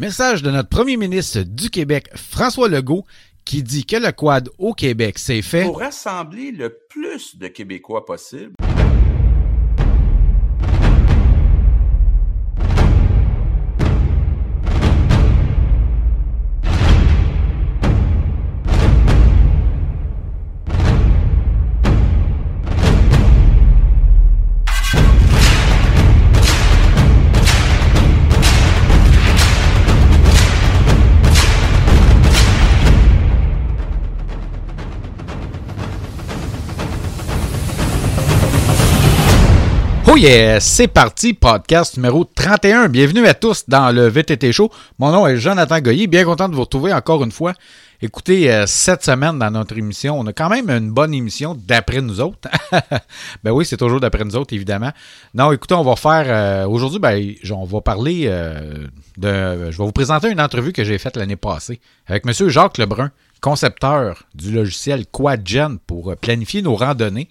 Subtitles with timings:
[0.00, 3.04] Message de notre premier ministre du Québec, François Legault,
[3.44, 8.04] qui dit que le quad au Québec, c'est fait pour rassembler le plus de Québécois
[8.04, 8.52] possible.
[40.60, 42.88] C'est parti, podcast numéro 31.
[42.88, 44.68] Bienvenue à tous dans le VTT Show.
[44.98, 47.52] Mon nom est Jonathan Goyer, bien content de vous retrouver encore une fois.
[48.02, 52.00] Écoutez, euh, cette semaine dans notre émission, on a quand même une bonne émission d'après
[52.00, 52.48] nous autres.
[53.44, 54.90] ben oui, c'est toujours d'après nous autres, évidemment.
[55.34, 58.88] Non, écoutez, on va faire euh, aujourd'hui, ben, on va parler euh,
[59.18, 59.70] de.
[59.70, 62.48] Je vais vous présenter une entrevue que j'ai faite l'année passée avec M.
[62.48, 67.28] Jacques Lebrun, concepteur du logiciel QuadGen pour planifier nos randonnées.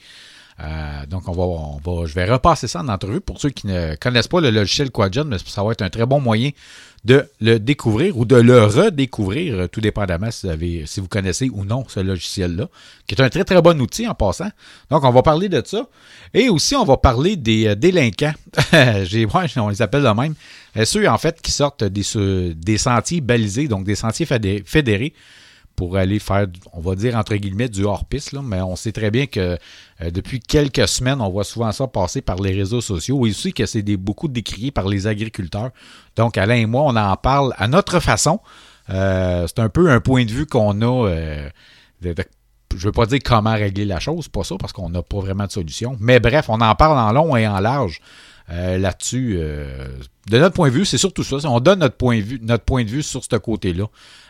[0.60, 3.68] Euh, donc, on va, on va, je vais repasser ça en entrevue pour ceux qui
[3.68, 6.50] ne connaissent pas le logiciel Quadgen, mais ça va être un très bon moyen
[7.06, 11.08] de le découvrir ou de le redécouvrir, euh, tout dépendamment si vous, avez, si vous
[11.08, 12.68] connaissez ou non ce logiciel-là,
[13.06, 14.50] qui est un très très bon outil en passant.
[14.90, 15.88] Donc, on va parler de ça.
[16.34, 18.34] Et aussi, on va parler des euh, délinquants.
[19.04, 20.34] J'ai, ouais, on les appelle de même.
[20.86, 22.04] ceux, en fait, qui sortent des,
[22.56, 25.14] des sentiers balisés, donc des sentiers fédérés
[25.78, 28.34] pour aller faire, on va dire entre guillemets, du hors-piste.
[28.34, 29.58] Mais on sait très bien que
[30.02, 33.54] euh, depuis quelques semaines, on voit souvent ça passer par les réseaux sociaux et aussi
[33.54, 35.70] que c'est beaucoup décrié par les agriculteurs.
[36.18, 38.42] Donc, Alain et moi, on en parle à notre façon.
[38.90, 41.08] Euh, c'est un peu un point de vue qu'on a.
[41.10, 41.50] Euh,
[42.02, 45.20] je ne veux pas dire comment régler la chose, pas ça, parce qu'on n'a pas
[45.20, 45.96] vraiment de solution.
[46.00, 48.02] Mais bref, on en parle en long et en large.
[48.50, 49.36] là-dessus.
[49.36, 51.38] de notre point de vue, c'est surtout ça.
[51.46, 53.86] On donne notre point de vue, notre point de vue sur ce côté-là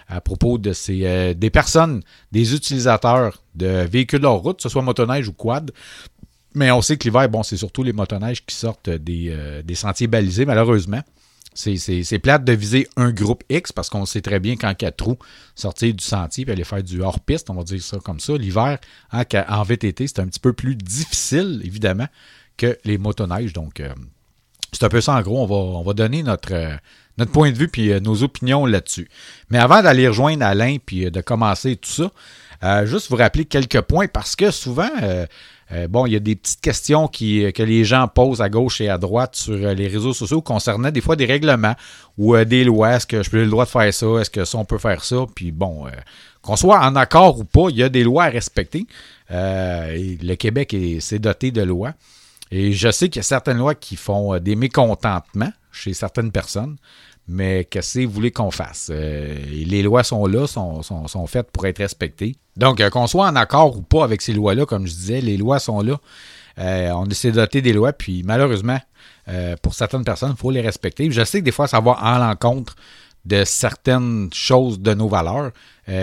[0.08, 4.69] à propos de ces, euh, des personnes, des utilisateurs de véhicules hors route, que ce
[4.69, 5.72] soit motoneige ou quad.
[6.53, 10.07] Mais on sait que l'hiver, bon, c'est surtout les motoneiges qui sortent des, euh, sentiers
[10.07, 11.01] balisés, malheureusement.
[11.53, 15.18] C'est plate de viser un groupe X parce qu'on sait très bien qu'en quatre roues,
[15.56, 18.38] sortir du sentier et aller faire du hors-piste, on va dire ça comme ça.
[18.38, 18.78] L'hiver,
[19.12, 22.07] en, en, VTT, c'est un petit peu plus difficile, évidemment,
[22.57, 23.53] que les motoneiges.
[23.53, 23.91] Donc, euh,
[24.72, 25.47] c'est un peu ça en gros.
[25.50, 26.79] On va donner notre,
[27.17, 29.09] notre point de vue puis euh, nos opinions là-dessus.
[29.50, 32.11] Mais avant d'aller rejoindre Alain puis euh, de commencer tout ça,
[32.63, 34.89] euh, juste vous rappeler quelques points parce que souvent,
[35.89, 38.97] bon, il y a des petites questions que les gens posent à gauche et à
[38.97, 41.75] droite sur les réseaux sociaux concernant des fois des règlements
[42.17, 42.95] ou des lois.
[42.95, 44.07] Est-ce que je peux le droit de faire ça?
[44.19, 45.17] Est-ce que ça, on peut faire ça?
[45.35, 45.85] Puis bon,
[46.41, 48.88] qu'on soit en accord ou pas, il y a des lois à respecter.
[49.29, 51.94] Le Québec s'est doté de lois.
[52.50, 56.77] Et je sais qu'il y a certaines lois qui font des mécontentements chez certaines personnes
[57.27, 58.89] mais qu'est-ce que vous voulez qu'on fasse?
[58.89, 62.35] Euh, les lois sont là, sont, sont, faites pour être respectées.
[62.55, 65.35] Donc, euh, qu'on soit en accord ou pas avec ces lois-là, comme je disais, les
[65.35, 65.99] lois sont là.
[66.59, 68.79] Euh, on essaie de doter des lois, puis malheureusement,
[69.61, 71.11] pour certaines personnes, il faut les respecter.
[71.11, 72.77] Je sais que des fois, ça va en l'encontre
[73.25, 75.51] de certaines choses de nos valeurs.
[75.85, 75.94] tu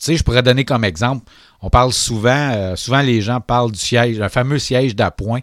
[0.00, 1.30] sais, je pourrais donner comme exemple,
[1.60, 5.40] on parle souvent, souvent les gens parlent du siège, un fameux siège d'appoint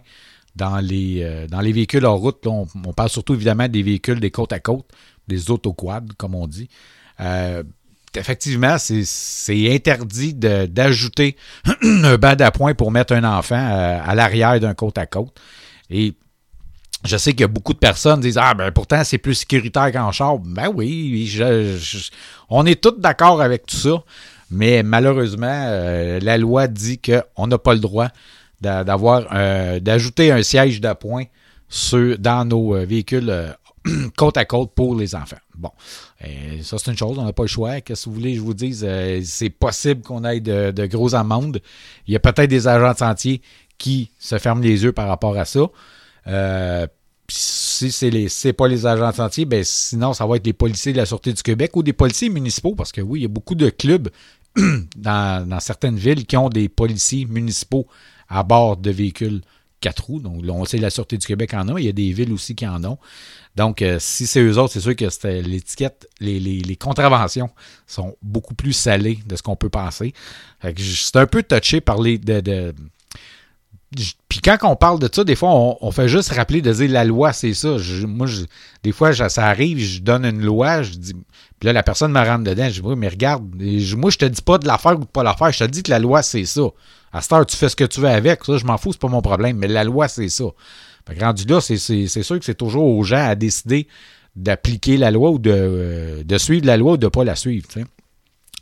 [0.56, 2.44] dans les, euh, dans les véhicules en route.
[2.46, 4.86] on, parle surtout évidemment des véhicules des côtes à côte,
[5.28, 6.68] des autoquads, comme on dit.
[7.20, 7.62] Euh,
[8.14, 11.36] effectivement, c'est interdit d'ajouter
[11.82, 15.38] un banc d'appoint pour mettre un enfant euh, à, l'arrière d'un côte à côte.
[15.90, 16.14] Et
[17.04, 19.34] je sais qu'il y a beaucoup de personnes qui disent Ah, ben pourtant, c'est plus
[19.34, 20.38] sécuritaire qu'en char.
[20.38, 21.30] Ben oui,
[22.48, 24.02] on est tous d'accord avec tout ça.
[24.50, 25.68] Mais malheureusement,
[26.22, 28.08] la loi dit qu'on n'a pas le droit
[28.60, 31.24] d'avoir euh, d'ajouter un siège d'appoint
[32.18, 33.52] dans nos euh, véhicules euh,
[34.16, 35.36] côte à côte pour les enfants.
[35.54, 35.70] Bon,
[36.62, 37.80] ça c'est une chose, on n'a pas le choix.
[37.80, 38.86] Qu'est-ce que vous voulez que je vous dise?
[39.24, 41.60] c'est possible qu'on ait de, de grosses amendes.
[42.06, 43.40] Il y a peut-être des agents de sentier
[43.78, 45.62] qui se ferment les yeux par rapport à ça.
[47.28, 50.92] si les c'est pas les agents de sentier, ben sinon ça va être les policiers
[50.92, 53.28] de la Sûreté du Québec ou des policiers municipaux, parce que oui, il y a
[53.28, 54.10] beaucoup de clubs
[54.96, 57.86] dans certaines villes qui ont des policiers municipaux
[58.28, 59.42] à bord de véhicules
[59.80, 60.20] 4 roues.
[60.20, 62.54] Donc, on sait la Sûreté du Québec en a, il y a des villes aussi
[62.54, 62.98] qui en ont.
[63.56, 65.06] Donc, euh, si c'est eux autres, c'est sûr que
[65.40, 67.50] l'étiquette, les, contraventions
[67.86, 70.12] sont beaucoup plus salées de ce qu'on peut penser.
[70.62, 72.18] C'est un peu touché par les.
[72.18, 72.74] De,
[74.28, 75.50] puis quand on parle de ça, des fois,
[75.80, 77.76] on, fait juste rappeler de dire la loi, c'est ça.
[78.06, 78.26] moi,
[78.82, 81.14] des fois, ça arrive, je donne une loi, je dis.
[81.58, 83.44] Puis là, la personne me rentre dedans, je dis, oui, mais regarde,
[83.96, 85.64] moi, je te dis pas de la faire ou de pas la faire, je te
[85.64, 86.62] dis que la loi, c'est ça.
[87.12, 88.44] À cette heure, tu fais ce que tu veux avec.
[88.44, 89.56] Ça, je m'en fous, c'est pas mon problème.
[89.56, 90.44] Mais la loi, c'est ça.
[91.06, 93.86] Fait rendu là, c'est sûr que c'est toujours aux gens à décider
[94.34, 97.66] d'appliquer la loi ou de, de, suivre la loi ou de ne pas la suivre.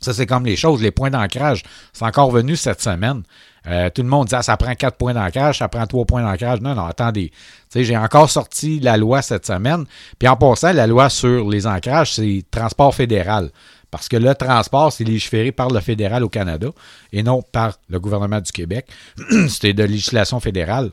[0.05, 0.81] Ça, c'est comme les choses.
[0.81, 3.23] Les points d'ancrage, c'est encore venu cette semaine.
[3.67, 6.21] Euh, tout le monde dit ah, ça prend quatre points d'ancrage, ça prend trois points
[6.21, 6.61] d'ancrage.
[6.61, 7.31] Non, non, attendez.
[7.73, 9.85] J'ai encore sorti la loi cette semaine.
[10.19, 13.49] Puis en passant, la loi sur les ancrages, c'est transport fédéral.
[13.89, 16.67] Parce que le transport, c'est légiféré par le fédéral au Canada
[17.11, 18.87] et non par le gouvernement du Québec.
[19.49, 20.91] C'était de législation fédérale.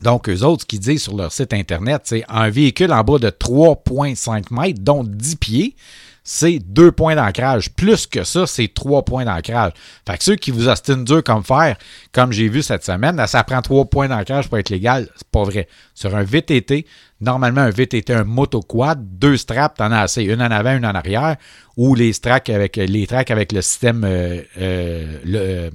[0.00, 3.18] Donc, eux autres, ce qu'ils disent sur leur site Internet, c'est un véhicule en bas
[3.18, 5.76] de 3,5 mètres, dont 10 pieds,
[6.24, 7.70] c'est deux points d'ancrage.
[7.70, 9.72] Plus que ça, c'est trois points d'ancrage.
[10.06, 11.76] Fait que ceux qui vous ostinent dur comme faire,
[12.12, 15.08] comme j'ai vu cette semaine, ça prend trois points d'ancrage pour être légal.
[15.16, 15.68] C'est pas vrai.
[15.94, 16.86] Sur un VTT,
[17.20, 20.22] normalement, un VTT, un motoquad, deux straps, t'en as assez.
[20.22, 21.36] Une en avant, une en arrière.
[21.76, 25.70] Ou les tracks avec, les tracks avec le système euh, euh,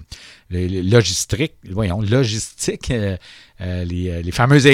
[0.50, 3.18] logistique, voyons, logistique, euh,
[3.60, 4.68] euh, les, euh, les, fameuses,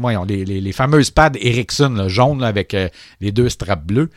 [0.00, 2.76] voyons, les, fameuses pads Ericsson jaunes avec
[3.20, 4.10] les deux straps bleus.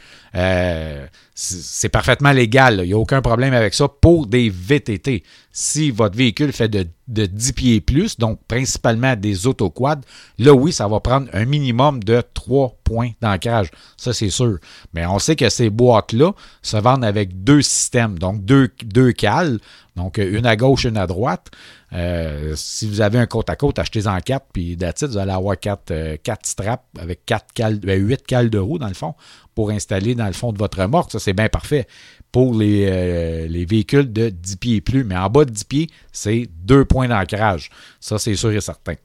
[1.35, 2.81] c'est parfaitement légal.
[2.83, 5.23] Il n'y a aucun problème avec ça pour des VTT.
[5.51, 10.01] Si votre véhicule fait de, de 10 pieds plus, donc principalement des autoquads,
[10.39, 13.69] là oui, ça va prendre un minimum de 3 points d'ancrage.
[13.97, 14.57] Ça, c'est sûr.
[14.93, 19.59] Mais on sait que ces boîtes-là se vendent avec deux systèmes, donc deux, deux cales.
[19.95, 21.49] Donc, une à gauche, une à droite.
[21.93, 25.57] Euh, si vous avez un côte à côte, achetez-en quatre, puis d'attitude, vous allez avoir
[25.57, 29.15] quatre, euh, quatre straps avec quatre cales, ben, huit cales de roue, dans le fond,
[29.55, 31.11] pour installer dans le fond de votre remorque.
[31.11, 31.87] Ça, c'est bien parfait
[32.31, 35.03] pour les, euh, les, véhicules de 10 pieds et plus.
[35.03, 37.69] Mais en bas de 10 pieds, c'est deux points d'ancrage.
[37.99, 38.95] Ça, c'est sûr et certain.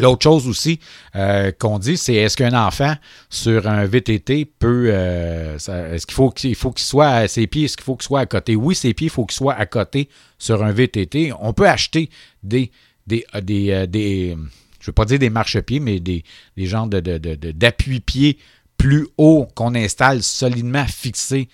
[0.00, 0.80] L'autre chose aussi
[1.14, 2.94] euh, qu'on dit, c'est est-ce qu'un enfant
[3.30, 4.88] sur un VTT peut.
[4.88, 6.14] Euh, est-ce qu'il
[6.56, 8.56] faut qu'il soit à ses pieds, est-ce qu'il faut qu'il soit à côté?
[8.56, 10.08] Oui, ses pieds, il faut qu'il soit à côté
[10.38, 11.32] sur un VTT.
[11.40, 12.10] On peut acheter
[12.42, 12.72] des.
[13.06, 14.36] des, euh, des, des
[14.80, 16.24] je ne veux pas dire des marchepieds, mais des,
[16.56, 18.38] des genres d'appui-pieds
[18.76, 21.48] plus hauts qu'on installe solidement fixés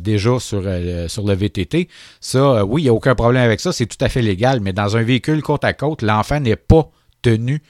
[0.00, 0.62] déjà sur,
[1.08, 1.88] sur le VTT.
[2.20, 4.74] Ça, oui, il n'y a aucun problème avec ça, c'est tout à fait légal, mais
[4.74, 6.90] dans un véhicule côte à côte, l'enfant n'est pas
[7.24, 7.60] tenu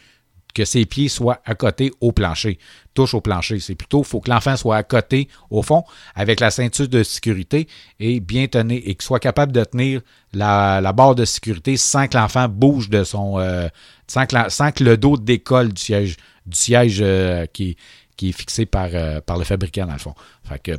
[0.55, 2.59] que ses pieds soient à côté au plancher,
[2.95, 3.59] touche au plancher.
[3.59, 5.83] C'est plutôt, il faut que l'enfant soit à côté, au fond,
[6.15, 7.67] avec la ceinture de sécurité
[7.99, 10.01] et bien tenir, et qu'il soit capable de tenir
[10.33, 13.39] la, barre de sécurité sans que l'enfant bouge de son.
[13.39, 13.69] Euh,
[14.07, 16.17] sans, que le dos décolle du siège,
[16.47, 17.77] du siège euh, qui,
[18.23, 20.15] est fixé par, euh, par le fabricant, dans le fond.
[20.45, 20.79] Fait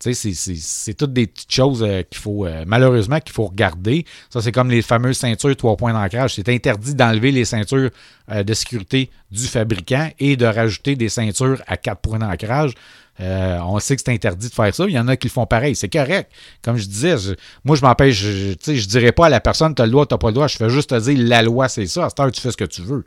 [0.00, 4.04] c'est toutes des petites choses euh, qu'il faut, euh, malheureusement, qu'il faut regarder.
[4.30, 6.34] Ça, c'est comme les fameuses ceintures trois points d'ancrage.
[6.34, 7.90] C'est interdit d'enlever les ceintures
[8.30, 12.72] euh, de sécurité du fabricant et de rajouter des ceintures à quatre points d'ancrage.
[13.18, 14.84] on sait que c'est interdit de faire ça.
[14.86, 15.74] Il y en a qui le font pareil.
[15.74, 16.30] C'est correct.
[16.62, 17.16] Comme je disais,
[17.64, 18.16] moi, je m'empêche.
[18.16, 20.34] Je, je dirais pas à la personne, tu as le droit, tu n'as pas le
[20.34, 20.46] droit.
[20.46, 22.06] Je fais juste te dire, la loi, c'est ça.
[22.06, 23.04] À cette heure, tu fais ce que tu veux.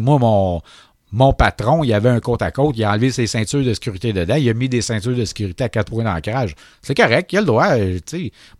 [0.00, 0.62] moi, mon,
[1.14, 4.12] mon patron, il avait un côte à côte, il a enlevé ses ceintures de sécurité
[4.12, 6.56] dedans, il a mis des ceintures de sécurité à quatre points d'ancrage.
[6.82, 7.68] C'est correct, il a le droit.
[7.78, 8.00] Euh,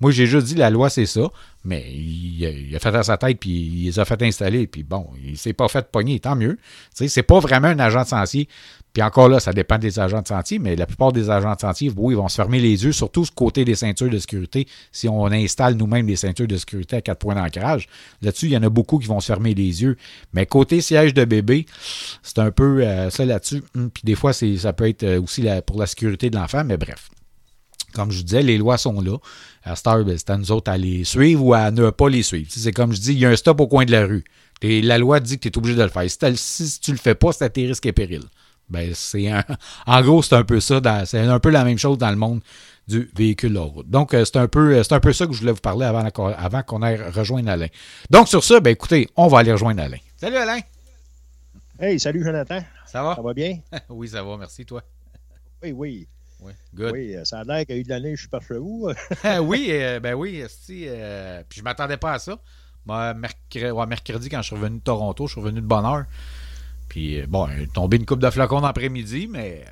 [0.00, 1.22] moi, j'ai juste dit la loi, c'est ça,
[1.64, 5.08] mais il, a fait à sa tête, puis il les a fait installer, puis bon,
[5.26, 6.56] il s'est pas fait pogner, tant mieux.
[6.94, 8.46] C'est pas vraiment un agent de.
[8.94, 11.60] Puis encore là, ça dépend des agents de sentier, mais la plupart des agents de
[11.60, 14.68] sentier, oui, ils vont se fermer les yeux, surtout ce côté des ceintures de sécurité,
[14.92, 17.88] si on installe nous-mêmes des ceintures de sécurité à quatre points d'ancrage.
[18.22, 19.96] Là-dessus, il y en a beaucoup qui vont se fermer les yeux.
[20.32, 21.66] Mais côté siège de bébé,
[22.22, 23.64] c'est un peu euh, ça là-dessus.
[23.74, 26.76] Hum, puis des fois, ça peut être euh, aussi pour la sécurité de l'enfant, mais
[26.76, 27.10] bref.
[27.94, 29.16] Comme je disais, les lois sont là.
[29.64, 32.22] À Star, ben, c'est à nous autres à les suivre ou à ne pas les
[32.22, 32.48] suivre.
[32.48, 34.24] C'est comme je dis, il y a un stop au coin de la rue.
[34.62, 36.08] Et la loi dit que tu es obligé de le faire.
[36.36, 38.22] Si, si tu le fais pas, c'est à tes risques et périls.
[38.68, 39.30] Ben, c'est
[39.86, 40.80] en gros, c'est un peu ça.
[41.06, 42.40] C'est un peu la même chose dans le monde
[42.86, 43.88] du véhicule hors route.
[43.88, 46.62] Donc, euh, c'est un, peu, un peu ça que je voulais vous parler avant, avant
[46.62, 47.68] qu'on aille rejoindre Alain.
[48.10, 49.98] Donc, sur ça, ben, écoutez, on va aller rejoindre Alain.
[50.16, 50.60] Salut Alain!
[51.78, 52.60] Hey, salut Jonathan!
[52.86, 53.14] Ça va?
[53.16, 53.58] Ça va bien?
[53.88, 54.82] oui, ça va, merci, toi.
[55.62, 56.08] Oui, oui.
[56.40, 56.92] Oui, good.
[56.92, 58.58] Oui, euh, ça a l'air qu'il y a eu de la neige suis par chez
[58.58, 58.90] vous.
[59.42, 60.86] oui, euh, ben oui, si,
[61.48, 62.38] puis je m'attendais pas à ça.
[62.84, 66.04] Moi, mercredi, mercredi, quand je suis revenu de Toronto, je suis revenu de bonne heure.
[66.94, 69.64] Puis, euh, bon, il est tombé une coupe de flacons d'après-midi, mais.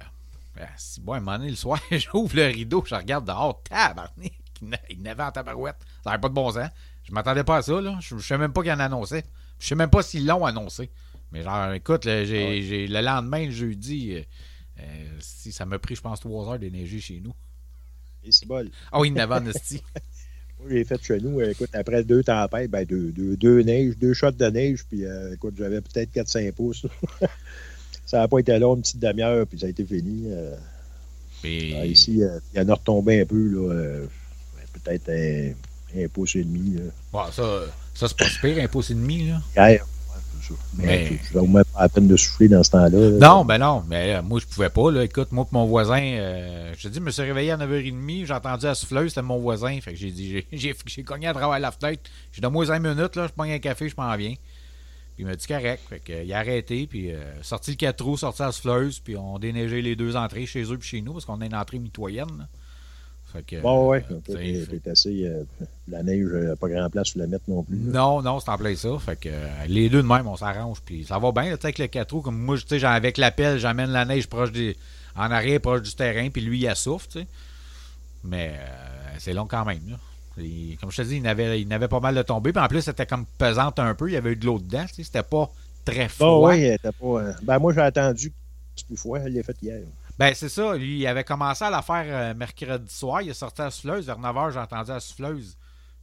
[0.57, 3.63] Ben, si, bon, à un moment donné, le soir, j'ouvre le rideau, je regarde dehors,
[3.63, 4.33] tabarnak,
[4.91, 5.77] il n'avait en tabarouette.
[6.03, 6.69] Ça n'avait pas de bon sens.
[7.05, 7.97] Je m'attendais pas à ça, là.
[8.01, 9.25] Je ne sais même pas qu'il en annonçait.
[9.61, 10.91] Je sais même pas s'ils l'ont annoncé.
[11.31, 14.23] Mais genre, écoute, j'ai, le lendemain, le jeudi, euh,
[14.81, 17.35] euh, si ça m'a pris, je pense, trois heures d'énergie chez nous.
[18.25, 18.69] Et c'est bol.
[18.91, 19.47] Ah oui, il n'avait en
[20.69, 24.33] j'ai fait chez nous, écoute, après deux tempêtes, ben deux, deux, deux neiges, deux shots
[24.33, 26.87] de neige, puis euh, écoute, j'avais peut-être 4-5 pouces.
[28.07, 30.25] ça n'a pas été long, une petite demi-heure, puis ça a été fini.
[30.29, 30.55] Euh.
[31.43, 34.07] Ben, ici, euh, il y en a retombé un peu, là,
[34.85, 36.77] peut-être un, pouce et demi.
[37.13, 37.63] Bon, ça,
[37.95, 39.41] ça c'est pas super, un pouce et demi, là.
[40.43, 40.55] Ça.
[40.77, 43.11] Mais, tu n'as même pas la peine de souffler dans ce temps-là.
[43.11, 43.83] Non, ben non.
[43.89, 44.91] Mais moi, je pouvais pas.
[44.91, 45.05] Là.
[45.05, 48.33] Écoute, moi, mon voisin, euh, je te dis, je me suis réveillé à 9h30, j'ai
[48.33, 49.79] entendu la souffleuse, c'était mon voisin.
[49.81, 52.11] Fait que j'ai dit, j'ai cogné à travers la fenêtre.
[52.33, 54.35] J'ai dit, moi 5 minutes, là, je prends un café, je m'en viens.
[55.15, 55.83] Puis il m'a dit correct.
[55.89, 59.17] Fait que, il a arrêté, puis euh, sorti le 4 roues, sorti la souffleuse, puis
[59.17, 61.79] on déneigé les deux entrées chez eux puis chez nous, parce qu'on a une entrée
[61.79, 62.49] mitoyenne.
[63.33, 65.27] Fait que, bon, ouais, euh, t'es assez.
[65.27, 65.45] Euh,
[65.89, 67.77] la neige, euh, pas grand place pour la mettre non plus.
[67.77, 68.99] Non, non, c'est en plein ça.
[68.99, 69.31] Fait que
[69.69, 70.81] les deux de même, on s'arrange.
[70.85, 72.21] Puis ça va bien, sais, avec le 4 roues.
[72.21, 74.77] Comme moi, tu sais, avec la pelle, j'amène la neige proche des,
[75.17, 77.27] en arrière, proche du terrain, puis lui, il assouffle, tu sais.
[78.25, 78.55] Mais
[79.19, 79.97] c'est long quand même, là.
[80.81, 82.53] comme je te dis, il avait, il pas mal de tombé.
[82.53, 84.09] Puis en plus, c'était comme pesante un peu.
[84.09, 84.85] Il y avait eu de l'eau dedans.
[84.89, 85.51] Tu sais, c'était pas
[85.85, 86.51] très froid.
[86.51, 87.33] Bon, c'était pas.
[87.43, 88.33] Ben, moi, j'ai attendu
[88.87, 89.21] plus fois.
[89.27, 89.81] Il l'a fait hier.
[90.19, 90.75] Ben, c'est ça.
[90.77, 93.23] Lui, il avait commencé à la faire euh, mercredi soir.
[93.23, 94.07] Il est sorti à la souffleuse.
[94.07, 95.57] Vers 9h, j'ai entendu la souffleuse.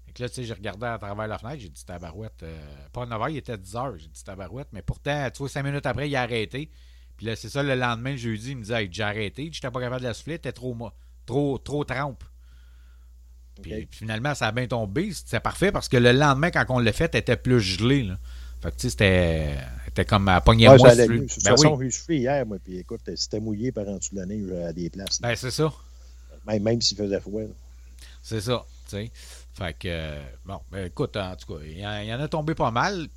[0.07, 1.59] Et là, tu sais, j'ai regardé à travers la fenêtre.
[1.59, 2.43] J'ai dit tabarouette.
[2.43, 3.97] Euh, pas à 9h, il était 10h.
[3.97, 4.69] J'ai dit tabarouette.
[4.71, 6.71] Mais pourtant, tu vois, 5 minutes après, il a arrêté.
[7.17, 9.49] Puis là, c'est ça, le lendemain, le jeudi, il me disait j'ai arrêté.
[9.51, 10.39] J'étais pas capable de la souffler.
[10.39, 10.75] T'es trop,
[11.25, 12.23] trop, trop trempe.
[13.61, 15.11] Puis, finalement, ça a bien tombé.
[15.13, 18.03] C'était parfait parce que le lendemain, quand on l'a fait, t'étais plus gelé.
[18.03, 18.17] Là.
[18.61, 19.57] Fait que tu sais, c'était
[19.99, 20.95] c'était comme à pogner ouais, moi.
[20.95, 21.91] De toute ben façon, oui.
[21.91, 24.89] j'ai hier, moi, puis écoute, c'était mouillé par en dessous de la neige à des
[24.89, 25.19] places.
[25.21, 25.73] Ben, c'est ça.
[26.47, 27.41] Même, même s'il faisait froid.
[28.23, 29.11] C'est ça, tu sais.
[29.53, 33.07] Fait que, bon, ben, écoute, en tout cas, il y, en a tombé pas mal.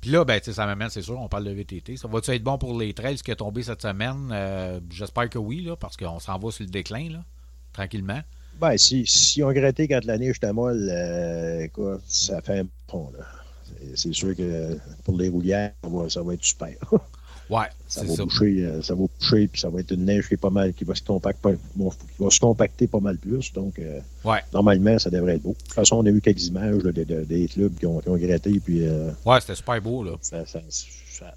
[0.00, 1.96] Puis là, ben, ça m'amène, c'est sûr, on parle de VTT.
[1.96, 4.30] Ça va-tu être bon pour les trails qui est tombé cette semaine?
[4.32, 7.24] Euh, j'espère que oui, là, parce qu'on s'en va sur le déclin, là,
[7.72, 8.20] tranquillement.
[8.60, 12.66] Ben, si, si on grattait quand la neige était molle, euh, écoute, ça fait un
[12.86, 13.24] pont, là
[13.94, 15.72] c'est sûr que pour les roulières,
[16.08, 16.74] ça va être super.
[17.50, 20.34] Ouais, ça va, Boucher, euh, ça va boucher, puis ça va être une neige qui
[20.34, 23.52] est pas mal, qui va se compacter, qui va se compacter pas mal plus.
[23.54, 24.00] Donc, euh,
[24.52, 25.52] normalement, ça devrait être beau.
[25.52, 28.60] De toute façon, on a eu quelques images des, clubs qui ont, qui ont gratté.
[28.60, 30.04] Puis, euh, ouais, c'était super beau.
[30.04, 30.12] Là.
[30.20, 30.58] Ça, ça,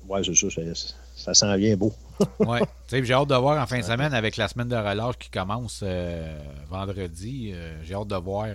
[0.10, 0.50] ouais, c'est ça.
[0.50, 1.94] Ça, ça s'en vient beau.
[2.40, 2.60] ouais.
[2.92, 5.82] J'ai hâte de voir en fin de semaine avec la semaine de relâche qui commence
[6.70, 7.54] vendredi.
[7.84, 8.48] J'ai hâte de voir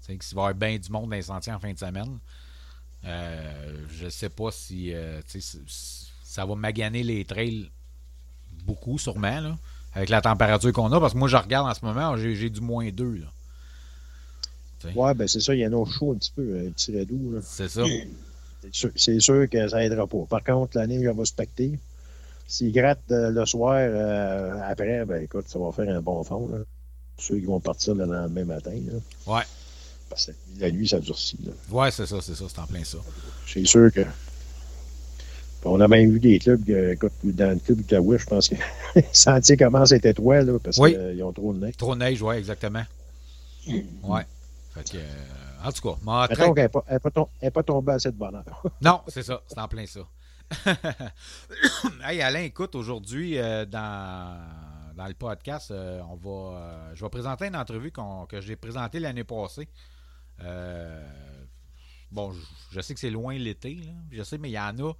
[0.00, 2.20] s'il va y avoir bien du monde dans les sentiers en fin de semaine.
[3.06, 5.20] Euh, je ne sais pas si euh,
[6.24, 7.70] ça va maganer les trails
[8.64, 9.58] beaucoup, sûrement, là,
[9.92, 11.00] avec la température qu'on a.
[11.00, 13.22] Parce que moi, je regarde en ce moment, j'ai du moins 2.
[14.94, 17.40] Ouais, ben c'est ça, il y en a chaud un petit peu, un petit redoux.
[17.42, 17.84] C'est ça.
[18.94, 20.24] C'est sûr, que ça n'aidera pas.
[20.28, 21.78] Par contre, la neige va se pacter.
[22.46, 23.76] S'il gratte euh, le soir
[24.68, 26.48] après, ben écoute, ça va faire un bon fond.
[26.48, 26.58] Là.
[27.16, 28.78] Ceux qui vont partir le lendemain matin.
[28.86, 29.34] Là.
[29.34, 29.42] Ouais.
[30.14, 31.36] Parce que la nuit, ça durcit.
[31.70, 32.98] Oui, c'est ça, c'est ça, c'est en plein ça.
[33.48, 34.02] C'est sûr que.
[35.64, 38.54] On a même vu des clubs, écoute, dans le club de Wish, je pense que
[38.94, 41.76] le sentier commence à être étroit, là, parce qu'ils ont trop de neige.
[41.76, 42.84] Trop de neige, oui, exactement.
[43.66, 44.20] oui.
[44.74, 48.62] Fait que, euh, en tout cas, qu'elle n'est pas, pas, tombée à cette bonne heure.
[48.80, 50.00] non, c'est ça, c'est en plein ça.
[52.08, 54.38] hey Alain, écoute, aujourd'hui, euh, dans,
[54.96, 57.90] dans le podcast, euh, on va, je vais présenter une entrevue
[58.28, 59.68] que j'ai présentée l'année passée.
[60.42, 61.02] Euh,
[62.10, 62.32] bon,
[62.72, 63.78] je, sais que c'est loin l'été,
[64.10, 64.92] je sais, mais il y en a.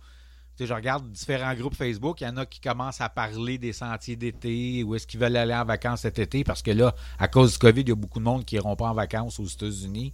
[0.58, 4.16] je regarde différents groupes Facebook, il y en a qui commencent à parler des sentiers
[4.16, 7.52] d'été, où est-ce qu'ils veulent aller en vacances cet été, parce que là, à cause
[7.52, 10.12] du COVID, il y a beaucoup de monde qui n'iront pas en vacances aux États-Unis.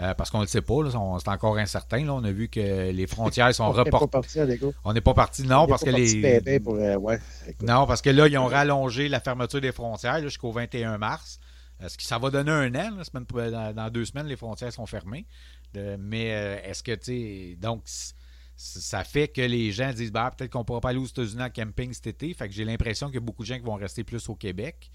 [0.00, 2.04] Euh, parce qu'on ne le sait pas, c'est encore incertain.
[2.04, 2.14] Là.
[2.14, 4.18] On a vu que les frontières sont reportées.
[4.84, 6.24] On n'est pas parti, non, parce que les.
[6.24, 6.98] Euh,
[7.62, 11.38] non, parce que là, ils ont rallongé la fermeture des frontières jusqu'au 21 mars.
[11.80, 13.02] Est-ce que ça va donner un an?
[13.74, 15.26] dans, deux semaines, les frontières sont fermées.
[15.74, 17.82] mais euh, est-ce que, tu sais, donc,
[18.56, 21.42] ça fait que les gens disent, bah, peut-être qu'on ne pourra pas aller aux États-Unis
[21.42, 22.32] en camping cet été.
[22.34, 24.36] Fait que j'ai l'impression qu'il y a beaucoup de gens qui vont rester plus au
[24.36, 24.90] Québec.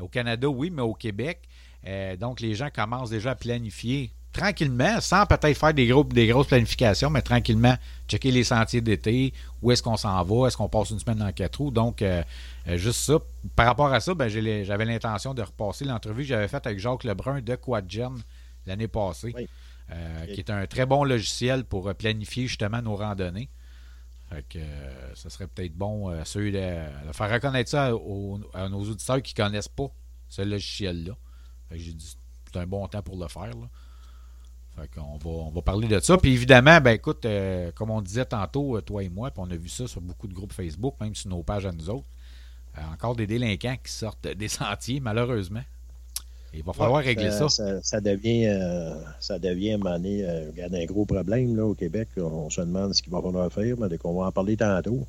[0.00, 1.48] Au Canada, oui, mais au Québec.
[1.86, 6.26] Euh, donc, les gens commencent déjà à planifier tranquillement, sans peut-être faire des, groupes, des
[6.26, 7.76] grosses planifications, mais tranquillement,
[8.08, 11.32] checker les sentiers d'été, où est-ce qu'on s'en va, est-ce qu'on passe une semaine dans
[11.32, 11.70] quatre roues.
[11.70, 12.22] Donc, euh,
[12.68, 13.18] euh, juste ça.
[13.56, 17.04] Par rapport à ça, ben, j'avais l'intention de repasser l'entrevue que j'avais faite avec Jacques
[17.04, 18.16] Lebrun de QuadGen
[18.66, 19.34] l'année passée,
[19.90, 23.48] euh, qui est un très bon logiciel pour planifier justement nos randonnées.
[24.30, 24.58] Fait que
[25.14, 27.92] ce serait peut-être bon de, faire reconnaître ça
[28.54, 29.90] à nos auditeurs qui ne connaissent pas
[30.28, 31.14] ce logiciel-là.
[31.76, 32.16] J'ai dit
[32.52, 33.48] c'est un bon temps pour le faire.
[33.48, 33.68] Là.
[34.76, 36.16] Fait qu'on va, on va parler de ça.
[36.16, 39.50] Puis évidemment, ben écoute, euh, comme on disait tantôt, euh, toi et moi, puis on
[39.50, 42.06] a vu ça sur beaucoup de groupes Facebook, même sur nos pages à nous autres,
[42.78, 45.62] euh, encore des délinquants qui sortent des sentiers, malheureusement.
[46.52, 47.48] il va falloir régler ça.
[47.48, 48.48] Ça, devient,
[49.20, 52.08] ça devient à un moment donné, un gros problème là, au Québec.
[52.16, 55.06] On se demande ce qu'il va falloir faire, mais qu'on va en parler tantôt.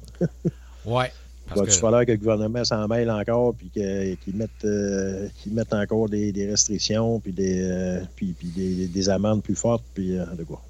[0.86, 1.12] ouais.
[1.48, 5.28] Il va falloir que le gouvernement s'en mêle encore puis qu'ils mettent, euh,
[5.72, 10.62] encore des, restrictions puis des, euh, puis, des, amendes plus fortes puis euh, de quoi.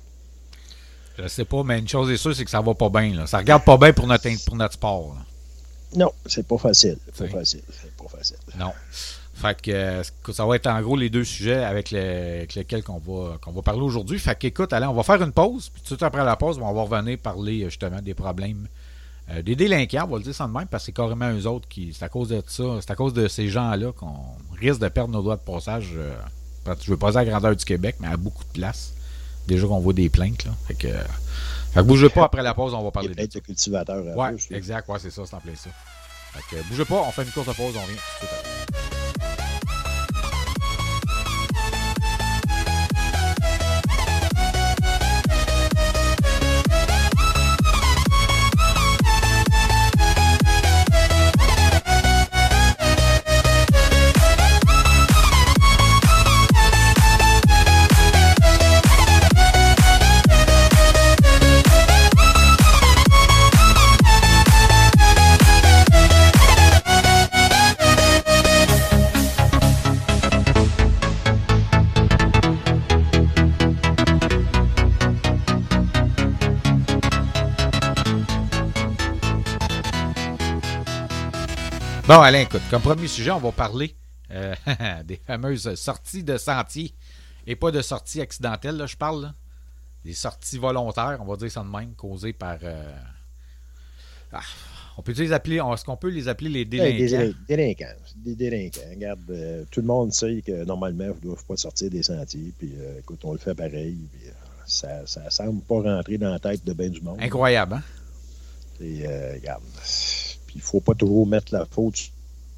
[1.17, 3.15] Je sais pas, mais une chose est sûre, c'est que ça va pas bien.
[3.15, 3.25] Là.
[3.25, 5.15] Ça regarde pas bien pour notre, pour notre sport.
[5.15, 5.25] Là.
[5.95, 6.97] Non, c'est pas facile.
[7.13, 7.61] C'est pas facile.
[7.69, 8.37] C'est pas facile.
[8.59, 8.71] Non.
[9.33, 13.37] Fait que euh, ça va être en gros les deux sujets avec, lesquels qu'on va,
[13.41, 14.17] qu'on va parler aujourd'hui.
[14.17, 15.69] Fait qu'écoute, allez, on va faire une pause.
[15.69, 18.67] Puis tout de suite après la pause, on va revenir parler euh, justement des problèmes
[19.31, 21.47] euh, des délinquants, on va le dire sans de même, parce que c'est carrément eux
[21.47, 21.93] autres qui.
[21.93, 24.15] C'est à cause de ça, c'est à cause de ces gens-là qu'on
[24.59, 25.89] risque de perdre nos droits de passage.
[25.93, 28.93] je ne veux pas dire à la grandeur du Québec, mais à beaucoup de places.
[29.47, 30.51] Déjà qu'on voit des plaintes, là.
[30.67, 30.87] Fait que.
[30.87, 33.39] Fait que bougez pas après la pause, on va parler de ça.
[33.39, 34.15] cultivateur.
[34.15, 35.69] Ouais, exact, ouais, c'est ça, c'est en plein ça.
[36.33, 38.94] Fait que bougez pas, on fait une courte pause, on revient tout de suite
[82.15, 83.93] Bon, Alain, écoute, comme premier sujet, on va parler
[84.31, 84.55] euh,
[85.03, 86.93] des fameuses sorties de sentiers
[87.45, 89.23] et pas de sorties accidentelles, là, je parle.
[89.23, 89.33] Là.
[90.05, 92.57] Des sorties volontaires, on va dire ça de même, causées par.
[92.63, 92.95] Euh,
[94.31, 94.39] ah,
[94.97, 96.95] on peut les appeler, est-ce qu'on peut les appeler les délinquants?
[96.95, 97.95] des délinquants.
[98.15, 98.89] Des délinquants.
[98.91, 102.53] Regarde, euh, tout le monde sait que normalement, vous ne doivent pas sortir des sentiers.
[102.57, 103.97] Puis écoute, on le fait pareil.
[104.13, 104.31] Puis,
[104.65, 107.17] ça ne semble pas rentrer dans la tête de bien du monde.
[107.19, 107.83] Incroyable, hein?
[108.79, 109.63] Et, regarde
[110.55, 112.11] il ne faut pas toujours mettre la faute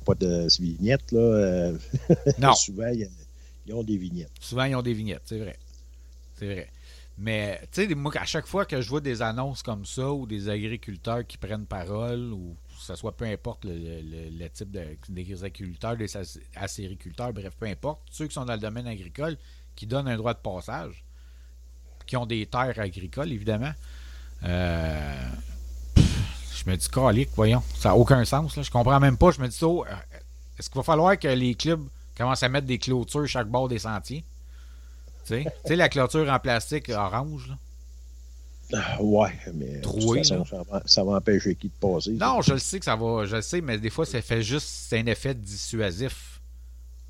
[0.07, 1.11] pas de vignettes.
[1.11, 1.19] Là.
[1.19, 1.77] Euh,
[2.39, 2.53] non.
[2.55, 4.31] Souvent, ils ont des vignettes.
[4.39, 5.57] Souvent, ils ont des vignettes, c'est vrai.
[6.35, 6.69] C'est vrai.
[7.17, 10.27] Mais, tu sais, moi, à chaque fois que je vois des annonces comme ça, ou
[10.27, 15.43] des agriculteurs qui prennent parole, ou que ce soit peu importe le, type de, des
[15.43, 16.09] agriculteurs, des
[16.55, 19.35] acériculteurs, bref, peu importe, ceux qui sont dans le domaine agricole,
[19.75, 21.03] qui donnent un droit de passage,
[22.05, 23.73] qui ont des terres agricoles, évidemment,
[24.43, 25.29] euh,
[26.57, 28.55] je me dis, calique, voyons, ça n'a aucun sens.
[28.55, 28.63] Là.
[28.63, 29.31] Je comprends même pas.
[29.31, 29.93] Je me dis, oh, euh,
[30.57, 31.85] est-ce qu'il va falloir que les clubs
[32.17, 34.23] commencent à mettre des clôtures chaque bord des sentiers?
[35.25, 37.57] Tu sais, la clôture en plastique orange, là?
[38.73, 39.81] Ah, ouais, mais
[40.85, 42.11] ça, va, empêcher qui de passer.
[42.11, 44.41] Non, je le sais que ça va, je le sais, mais des fois, ça fait
[44.41, 46.36] juste, c'est un effet dissuasif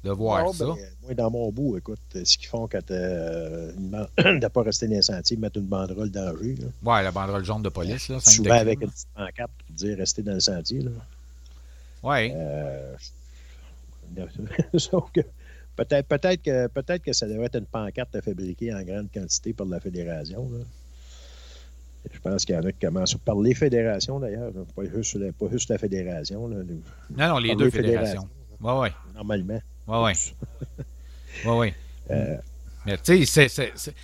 [0.03, 0.65] de voir ça.
[0.65, 4.95] Ben, moi, dans mon bout, écoute, ce qu'ils font quand euh, n'as pas resté dans
[4.95, 6.55] les sentiers, mettre une banderole danger.
[6.55, 6.67] Là.
[6.83, 8.10] Ouais, la banderole jaune de police.
[8.10, 10.81] Là, Souvent avec une petite pancarte pour dire rester dans le sentier.
[10.81, 10.91] Là.
[12.03, 12.31] Ouais.
[12.36, 12.95] Euh,
[15.75, 19.67] peut-être peut que, peut que ça devrait être une pancarte fabriquée en grande quantité par
[19.67, 20.49] la fédération.
[20.51, 20.60] Là.
[22.12, 25.47] Je pense qu'il y en a qui commencent par les fédérations d'ailleurs, pas juste, pas
[25.51, 26.47] juste la fédération.
[26.47, 26.57] Là.
[27.10, 28.27] Non, non, les deux fédérations.
[28.62, 28.89] Oui, oui.
[29.13, 29.60] Normalement.
[29.88, 30.13] Oui, oui.
[31.45, 31.73] Oui, oui.
[32.12, 32.38] Euh,
[32.86, 33.47] Mais tu sais,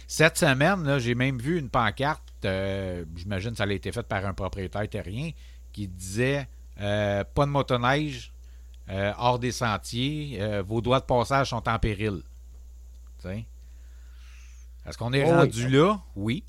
[0.07, 4.25] cette semaine, j'ai même vu une pancarte, euh, j'imagine que ça a été fait par
[4.25, 5.31] un propriétaire terrien,
[5.71, 6.47] qui disait
[6.79, 8.31] euh, pas de motoneige
[9.17, 12.21] hors des sentiers, vos droits de passage sont en péril.
[14.85, 16.01] Est-ce qu'on est, oh rendu là?
[16.15, 16.43] Oui.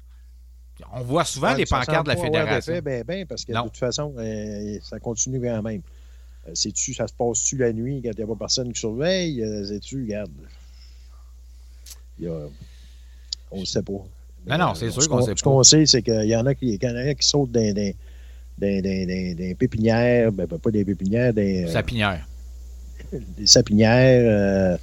[0.93, 2.81] On voit souvent les pancartes de la fédération.
[2.83, 4.13] Ben, ben, parce que de toute façon,
[4.83, 5.83] ça continue quand même.
[6.47, 9.43] Euh, sais-tu, ça se passe-tu la nuit quand il n'y a pas personne qui surveille?
[9.43, 10.31] Euh, sais-tu, regarde.
[13.51, 14.05] on ne sait pas.
[14.47, 15.37] Mais non, c'est sûr qu'on sait pas.
[15.37, 17.75] Ce qu'on sait, c'est qu'il y en a qui, qui sautent dans
[18.61, 21.65] des pépinières, ben, pas des pépinières, des.
[21.65, 22.29] Euh, sapinières.
[23.13, 24.79] des sapinières.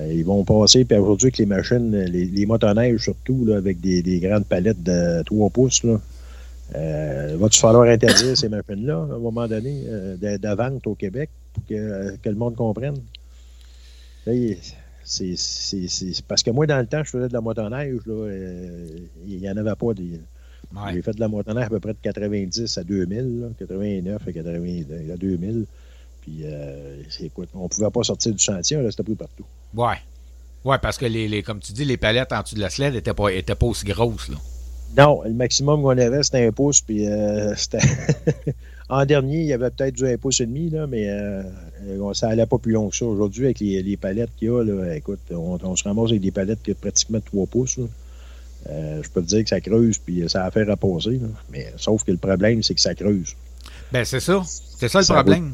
[0.00, 4.02] ils vont passer, puis aujourd'hui, avec les machines, les, les motoneiges surtout, là, avec des,
[4.02, 6.00] des, grandes palettes de 3 pouces, là,
[6.74, 11.30] euh, va-tu falloir interdire ces machines-là à un moment donné euh, de, vente au Québec
[11.52, 12.96] pour que, le monde comprenne?
[15.04, 15.36] C'est
[16.26, 18.00] parce que moi, dans le temps, je faisais de la motoneige.
[18.08, 18.88] Euh,
[19.26, 19.94] il n'y en avait pas.
[19.94, 20.20] Des...
[20.92, 25.12] J'ai fait de la motoneige à peu près de 90 à 2000, 89 à, 80,
[25.12, 25.66] à 2000.
[26.22, 29.44] Puis, euh, écoute, on ne pouvait pas sortir du chantier, on restait pris partout.
[29.74, 29.94] Ouais.
[30.64, 33.14] Ouais, parce que, les, comme tu dis, les palettes en dessous de la sled n'étaient
[33.14, 34.28] pas, étaient pas aussi grosses.
[34.28, 34.36] Là.
[34.96, 36.80] Non, le maximum qu'on avait, c'était un pouce.
[36.80, 37.54] Puis, euh,
[38.88, 41.42] en dernier, il y avait peut-être du un pouce et demi, là, mais euh,
[42.14, 43.04] ça n'allait pas plus long que ça.
[43.04, 46.62] Aujourd'hui, avec les, palettes qu'il y a, là, écoute, on, se ramasse avec des palettes
[46.62, 47.78] qui ont pratiquement 3 pouces.
[48.68, 51.20] Euh, je peux te dire que ça creuse, puis ça a fait reposer.
[51.50, 53.36] Mais sauf que le problème, c'est que ça creuse.
[53.92, 54.42] Ben, c'est ça.
[54.46, 55.52] C'est ça le problème.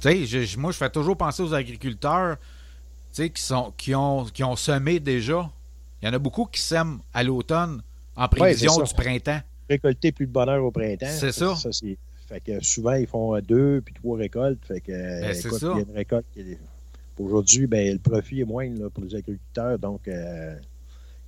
[0.00, 2.36] Tu sais, moi, je fais toujours penser aux agriculteurs
[3.12, 5.50] qui, sont, qui, ont, qui ont semé déjà.
[6.00, 7.82] Il y en a beaucoup qui sèment à l'automne
[8.18, 9.40] en prévision du printemps.
[9.68, 11.06] Récolter plus de bonheur au printemps.
[11.10, 11.54] C'est ça.
[12.28, 14.64] fait que souvent, ils font deux puis trois récoltes.
[14.66, 16.26] Fait que, ben, écoute, il y a une récolte
[17.18, 19.78] Aujourd'hui, ben, le profit est moindre pour les agriculteurs.
[19.78, 20.54] Donc, euh,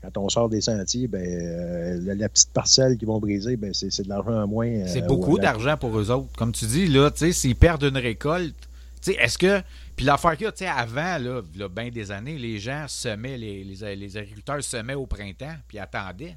[0.02, 4.02] quand on sort des sentiers, ben, euh, la, petite parcelle qu'ils vont briser, ben, c'est
[4.02, 4.68] de l'argent en moins.
[4.68, 6.32] Euh, c'est beaucoup d'argent pour eux autres.
[6.36, 8.68] Comme tu dis, là, s'ils perdent une récolte,
[9.06, 9.62] est-ce que.
[9.96, 12.86] Puis l'affaire qu'il y a, avant, là, il y a bien des années, les gens
[12.88, 16.36] semaient, les, les, les agriculteurs semaient au printemps, puis attendaient.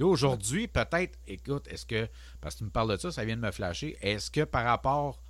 [0.00, 2.08] Là, aujourd'hui, peut-être, écoute, est-ce que.
[2.40, 3.98] Parce que tu me parles de ça, ça vient de me flasher.
[4.00, 5.22] Est-ce que par rapport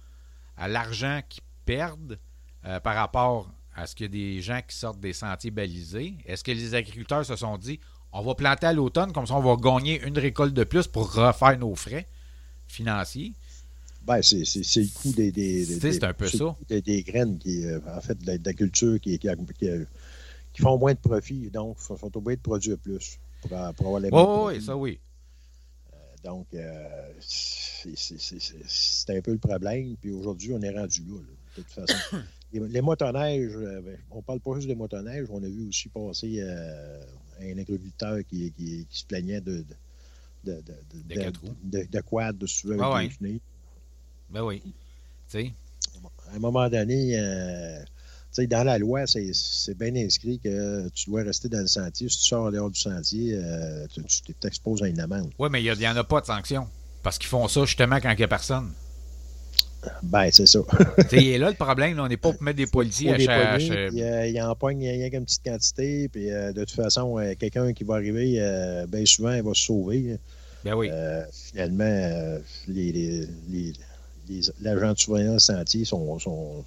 [0.57, 2.21] à l'argent qu'ils perdent,
[2.65, 6.15] euh, par rapport à ce qu'il y a des gens qui sortent des sentiers balisés,
[6.25, 7.81] est-ce que les agriculteurs se sont dit
[8.13, 11.13] on va planter à l'automne, comme ça on va gagner une récolte de plus pour
[11.15, 12.07] refaire nos frais
[12.69, 13.33] financiers?
[14.03, 16.57] Ben, c'est le coût des, des, c'est un peu ça.
[16.69, 19.29] Des, graines qui, euh, en fait, de la, culture qui, qui,
[19.59, 24.09] qui, font moins de profit, donc ils sont obligés de produire plus pour, avoir les
[24.13, 24.99] oh, oui, ça oui.
[25.93, 26.47] Euh, donc,
[27.21, 29.97] c'est un peu le problème.
[30.01, 31.19] Puis aujourd'hui, on est rendu là,
[31.57, 32.17] de toute façon.
[32.53, 36.39] Les, motoneiges, euh, ben, on parle pas juste des motoneiges, on a vu aussi passer
[36.41, 37.01] euh,
[37.41, 39.65] un agriculteur qui, qui, se plaignait de,
[40.43, 40.75] de, de,
[41.63, 43.27] de, de quad, de avec ah
[44.31, 44.63] Ben oui.
[45.29, 45.53] sais?
[46.29, 47.85] À un moment donné, euh,
[48.39, 52.09] dans la loi, c'est bien inscrit que tu dois rester dans le sentier.
[52.09, 53.39] Si tu sors en dehors du sentier,
[53.93, 55.31] tu t'exposes à une amende.
[55.39, 56.67] Oui, mais il n'y en a pas de sanction.
[57.03, 58.71] Parce qu'ils font ça justement quand il n'y a personne.
[60.03, 60.61] Ben, c'est ça.
[61.13, 63.63] et là, le problème, on n'est pas pour mettre des policiers à chaque.
[63.93, 67.73] Il, y en pogne rien qu'une petite quantité, puis euh, de toute façon, euh, quelqu'un
[67.73, 70.19] qui va arriver, euh, bien souvent, il va se sauver.
[70.65, 70.91] Ben oui.
[71.33, 72.39] finalement,
[72.69, 73.27] les,
[74.61, 76.63] l'agent de surveillance sentier sont, sont,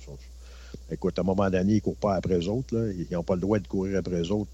[0.93, 2.75] Écoute, à un moment donné, ils ne courent pas après eux autres.
[2.75, 2.91] Là.
[2.91, 4.51] Ils n'ont pas le droit de courir après eux autres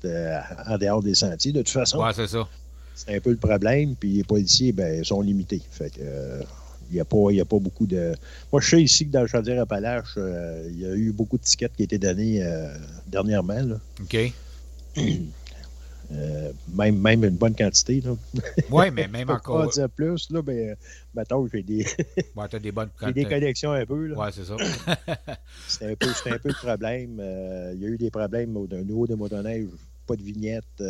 [0.68, 2.00] en dehors des sentiers, de toute façon.
[2.00, 2.48] Ouais, c'est ça.
[2.96, 5.62] C'est un peu le problème, puis les policiers, ben, sont limités.
[5.72, 6.02] Fait que
[6.92, 8.14] il n'y a, pas, a pas beaucoup de.
[8.52, 11.44] Moi, je sais ici que dans le Chaudière-Appalaches, euh, il y a eu beaucoup de
[11.44, 12.74] tickets qui ont été donnés euh,
[13.08, 13.62] dernièrement.
[13.62, 13.76] Là.
[14.02, 14.34] OK.
[16.80, 18.04] Euh, même, même une bonne quantité.
[18.72, 19.66] Oui, mais même encore.
[19.66, 20.76] Pas dire plus, là, mais
[21.16, 21.86] mettons, j'ai des.
[22.36, 24.14] ouais, as des bonnes J'ai des connexions un peu.
[24.16, 24.56] Oui, c'est ça.
[25.68, 27.22] c'est un, peu, un peu le problème.
[27.76, 29.68] il y a eu des problèmes au niveau des motoneiges,
[30.08, 30.82] pas de vignettes.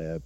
[0.00, 0.18] Euh,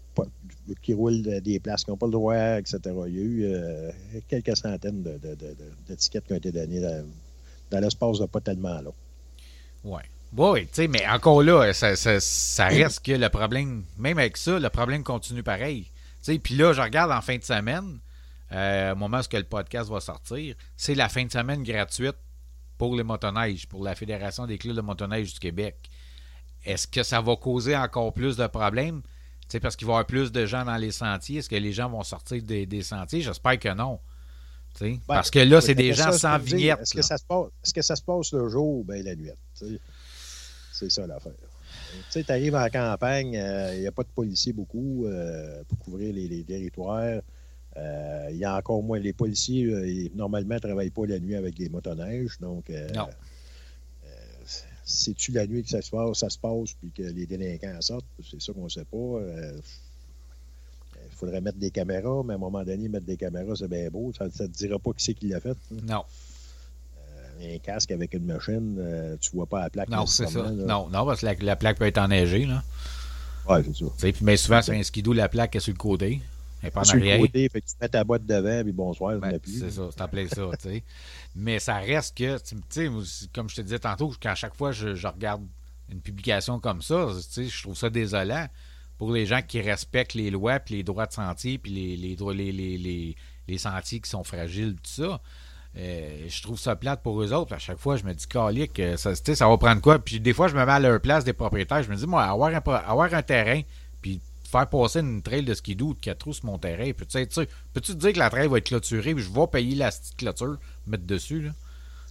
[0.80, 2.78] qui roulent des places qui n'ont pas le droit, etc.
[3.08, 3.90] Il y a eu euh,
[4.28, 8.94] quelques centaines de, tickets qui ont été donnés dans, l'espace de pas tellement long.
[9.82, 10.02] Oui.
[10.36, 14.68] Oui, tu sais, mais encore là, ça, reste que le problème, même avec ça, le
[14.68, 15.90] problème continue pareil.
[16.24, 17.98] Puis là, je regarde en fin de semaine,
[18.52, 22.16] euh, au moment où le podcast va sortir, c'est la fin de semaine gratuite
[22.78, 25.76] pour les motoneiges, pour la Fédération des clubs de motoneige du Québec.
[26.64, 29.02] Est-ce que ça va causer encore plus de problèmes?
[29.62, 31.38] parce qu'il va y avoir plus de gens dans les sentiers.
[31.38, 33.22] Est-ce que les gens vont sortir des, sentiers?
[33.22, 34.00] J'espère que non.
[34.80, 36.80] Ben, parce que là, c'est des gens sans vignette.
[36.80, 39.14] Est-ce que, ça se passe, est-ce que ça se passe le jour ou bien la
[39.14, 39.30] nuit?
[40.78, 41.32] C'est ça l'affaire.
[42.10, 45.78] Tu sais, arrives en campagne, il euh, n'y a pas de policiers beaucoup euh, pour
[45.78, 47.20] couvrir les, territoires.
[47.76, 48.98] Euh, il y a encore moins.
[48.98, 52.38] Les policiers, normalement, ne travaillent pas la nuit avec les motoneiges.
[52.40, 53.08] Donc, non
[54.86, 58.06] c'est-tu la nuit que ça se passe, ça se passe puis que les délinquants sortent?
[58.22, 58.96] C'est ça qu'on ne sait pas.
[58.96, 59.58] Euh,
[60.94, 63.90] il faudrait mettre des caméras, mais à un moment donné, mettre des caméras, c'est bien
[63.90, 64.12] beau.
[64.16, 65.56] Ça ne te dira pas qui c'est qui l'a fait.
[65.82, 66.04] Non.
[67.40, 69.88] Un casque avec une machine, euh, tu vois pas la plaque.
[69.88, 70.50] Non, c'est ça.
[70.50, 72.46] Non, non, parce que la, plaque peut être enneigée.
[72.46, 72.62] Là.
[73.48, 74.18] Oui, c'est ça.
[74.22, 76.20] mais souvent, c'est un skidoo, la plaque est sur le côté.
[76.62, 77.18] Elle pas en arrière.
[77.18, 80.28] Côté, fait que tu mets ta boîte devant, puis bonsoir, ben, C'est ça, c'est appelé
[80.28, 80.82] ça, tu sais.
[81.34, 82.90] Mais ça reste que, tu sais,
[83.34, 85.42] comme je te disais tantôt, qu'à chaque fois je, je regarde
[85.90, 88.46] une publication comme ça, tu sais, je trouve ça désolant
[88.98, 92.16] pour les gens qui respectent les lois, puis les droits de sentier, puis les, les,
[92.16, 95.20] les, les, les sentiers qui sont fragiles, tout ça.
[95.78, 97.52] Euh, je trouve ça plate pour eux autres.
[97.54, 99.98] À chaque fois, je me dis, calique, ça, ça va prendre quoi?
[99.98, 101.82] Puis des fois, je me mets à leur place des propriétaires.
[101.82, 103.60] Je me dis, moi, avoir un, avoir un terrain,
[104.00, 106.90] puis faire passer une trail de skidoo de 4 roues sur mon terrain.
[106.96, 107.26] Peux-tu
[107.74, 110.16] peux te dire que la trail va être clôturée puis je vais payer la petite
[110.16, 111.50] clôture, mettre dessus, là?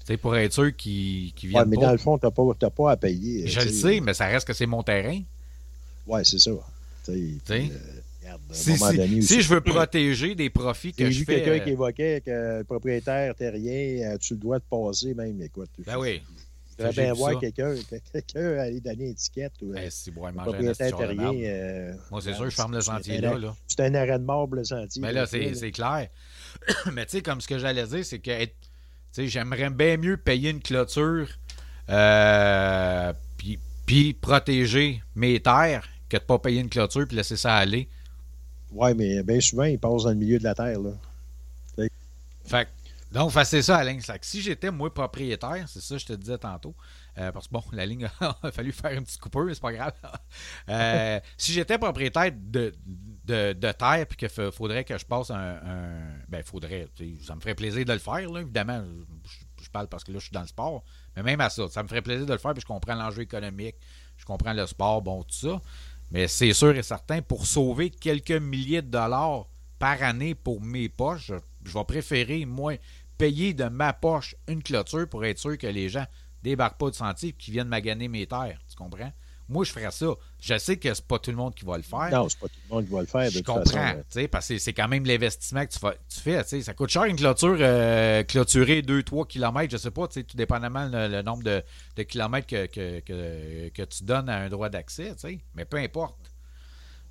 [0.06, 1.64] sais, pour être sûr qu'ils qu viennent.
[1.64, 3.48] Ouais, mais dans le fond, tu n'as pas, à payer.
[3.48, 5.20] Je le sais, mais ça reste que c'est mon terrain.
[6.08, 6.52] Oui, c'est ça.
[7.06, 7.68] Puis, euh,
[8.52, 11.36] si, si, si je veux protéger des profits que je fais.
[11.38, 15.14] Vu quelqu'un qui euh, évoquait que le propriétaire terrien, euh, tu le dois de passer
[15.14, 15.42] même.
[15.42, 16.22] Écoute, ben oui.
[16.78, 17.74] Je voudrais bien voir quelqu'un
[18.12, 19.54] quelqu'un aller donner une étiquette.
[19.62, 21.34] Ou, ben, si bon, propriétaire terrien.
[21.34, 23.38] Euh, Moi, c'est sûr, je ferme le sentier là.
[23.38, 23.56] là.
[23.68, 25.02] C'est un arrêt de mort, le sentier.
[25.02, 26.10] Mais là, c'est clair.
[26.94, 28.32] Mais tu sais, comme ce que j'allais dire, c'est que
[29.18, 31.30] j'aimerais bien mieux payer une clôture
[31.90, 33.14] euh,
[33.86, 37.88] puis, protéger mes terres que de ne pas payer une clôture puis laisser ça aller
[38.76, 40.80] Oui, mais bien souvent, ils passent dans le milieu de la terre.
[40.80, 40.92] Là.
[42.44, 42.68] Fait
[43.16, 43.98] donc, c'est ça, Alain.
[44.22, 46.76] Si j'étais, moi, propriétaire, c'est ça que je te disais tantôt,
[47.18, 49.72] euh, parce que bon, la ligne a fallu faire une petite coupure, mais c'est pas
[49.72, 49.94] grave.
[50.68, 52.74] Euh, si j'étais propriétaire de,
[53.24, 55.60] de, de terre, puis qu'il faudrait que je passe un.
[55.64, 56.88] un ben, faudrait.
[57.22, 58.84] Ça me ferait plaisir de le faire, là, évidemment.
[59.62, 60.84] Je, parle parce que là, je suis dans le sport.
[61.16, 63.22] Mais même à ça, ça me ferait plaisir de le faire, puis je comprends l'enjeu
[63.22, 63.76] économique,
[64.18, 65.62] je comprends le sport, bon, tout ça.
[66.12, 69.48] Mais c'est sûr et certain, pour sauver quelques milliers de dollars
[69.80, 71.32] par année pour mes poches,
[71.64, 72.74] je vais préférer, moi,
[73.18, 76.06] payer de ma poche une clôture pour être sûr que les gens
[76.44, 78.60] débarquent pas de sentier et qu'ils viennent maganer mes terres.
[78.70, 79.12] Tu comprends?
[79.48, 80.08] Moi, je ferais ça.
[80.40, 82.10] Je sais que c'est pas tout le monde qui va le faire.
[82.12, 83.30] Non, c'est pas tout le monde qui va le faire.
[83.30, 86.44] je comprends, parce que c'est quand même l'investissement que tu, fais.
[86.44, 91.22] Ça coûte cher une clôture euh, clôturée 2-3 km, je sais pas, tout dépendamment le,
[91.22, 95.14] nombre de, kilomètres que, que, tu donnes à un droit d'accès,
[95.54, 96.18] mais peu importe.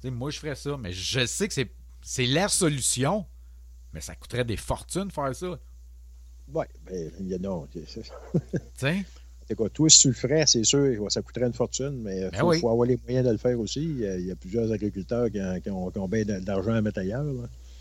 [0.04, 1.54] moi, je ferais ça, mais je sais que
[2.02, 3.26] c'est la solution,
[3.92, 5.58] mais ça coûterait des fortunes faire ça.
[6.52, 7.66] Oui, ben, il y a non.
[8.76, 9.02] Tiens.
[9.56, 12.38] Quoi, toi, si tu le ferais, c'est sûr, ça coûterait une fortune, mais il ben
[12.60, 13.82] faut, avoir les moyens de le faire aussi.
[13.82, 17.24] Il y a, plusieurs agriculteurs qui, ont, qui ont, bien d'argent à mettre ailleurs.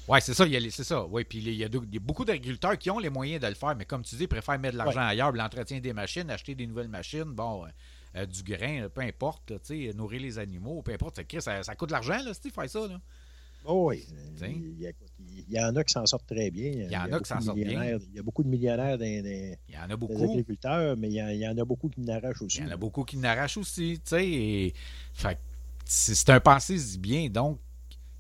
[0.08, 1.06] Oui, c'est ça, c'est ça.
[1.06, 1.70] Oui, puis il y, a
[2.02, 4.60] beaucoup d'agriculteurs qui ont les moyens de le faire, mais comme tu dis, ils préfèrent
[4.60, 7.70] mettre de l'argent ailleurs, l'entretien des machines, acheter des nouvelles machines, bon, euh,
[8.18, 9.54] euh, du grain, peu importe,
[9.96, 11.22] nourrir les animaux, peu importe.
[11.40, 12.88] Ça, ça coûte de l'argent, là, si faire ça.
[12.88, 13.00] Là?
[13.66, 14.06] Oh oui.
[14.42, 16.72] Il, y en a qui s'en sortent très bien.
[16.72, 17.98] Il y en a, qui s'en sortent bien.
[18.12, 20.24] Il y a beaucoup de millionnaires il y en a beaucoup.
[20.24, 22.60] agriculteurs, mais il y, en, a beaucoup qui n'arrachent aussi.
[22.60, 24.02] Il y en a beaucoup qui n'arrachent aussi.
[25.86, 27.30] c'est un pensée bien.
[27.30, 27.60] Donc,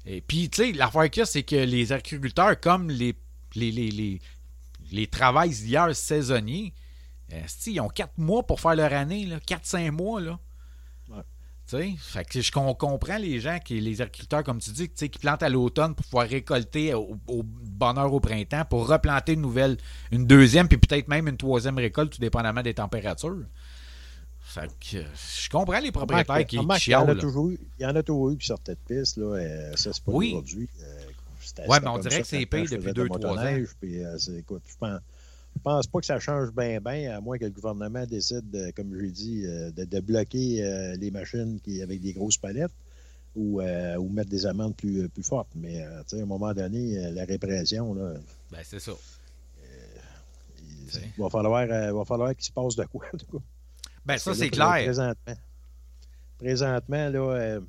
[0.05, 3.15] et puis, tu sais, l'affaire qu'il y a, c'est que les agriculteurs, comme les,
[3.55, 4.19] les, les, les,
[4.91, 6.73] les travailleurs saisonniers,
[7.31, 10.21] euh, ils ont quatre mois pour faire leur année, 4-5 mois.
[10.21, 10.39] Là?
[11.65, 15.49] Fait que je comprends les gens, qui, les agriculteurs, comme tu dis, qui plantent à
[15.49, 19.77] l'automne pour pouvoir récolter au, bonheur au printemps, pour replanter une nouvelle,
[20.11, 23.45] une deuxième, puis peut-être même une troisième récolte, tout dépendamment des températures.
[24.41, 27.83] Fait que je comprends les propriétaires qui, qui Il y en a toujours eu, il
[27.83, 29.35] y en a toujours eu qui sortaient de piste, là.
[29.35, 30.69] Euh, ça, c'est pas aujourd'hui.
[30.81, 33.63] Euh, ouais, mais on dirait que c'est payé depuis deux, trois ans.
[33.81, 34.99] Puis, euh, écoute, je pense
[35.55, 38.93] je pense pas que ça change bien, bien, à moins que le gouvernement décide, comme
[38.93, 42.73] je l'ai dit, euh, de, bloquer euh, les machines qui, avec des grosses palettes
[43.35, 45.49] ou, euh, ou mettre des amendes plus, plus fortes.
[45.55, 48.13] Mais à un moment donné, la répression, là.
[48.51, 48.91] Ben, c'est ça.
[50.59, 53.05] il va falloir, va falloir qu'il se passe de quoi.
[54.05, 54.83] Ben, ça, c'est clair.
[54.83, 55.33] Présentement,
[56.37, 57.59] présentement là,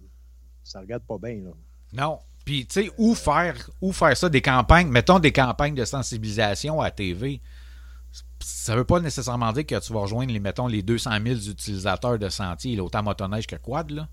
[0.64, 1.44] ça regarde pas bien.
[1.44, 1.51] Là.
[1.92, 2.18] Non.
[2.44, 6.81] Puis, tu sais, où faire, où faire ça, des campagnes, mettons des campagnes de sensibilisation
[6.81, 7.40] à TV
[8.40, 11.37] ça ne veut pas nécessairement dire que tu vas rejoindre, les, mettons, les 200 000
[11.37, 14.09] utilisateurs de sentiers, autant motoneige que quad, là.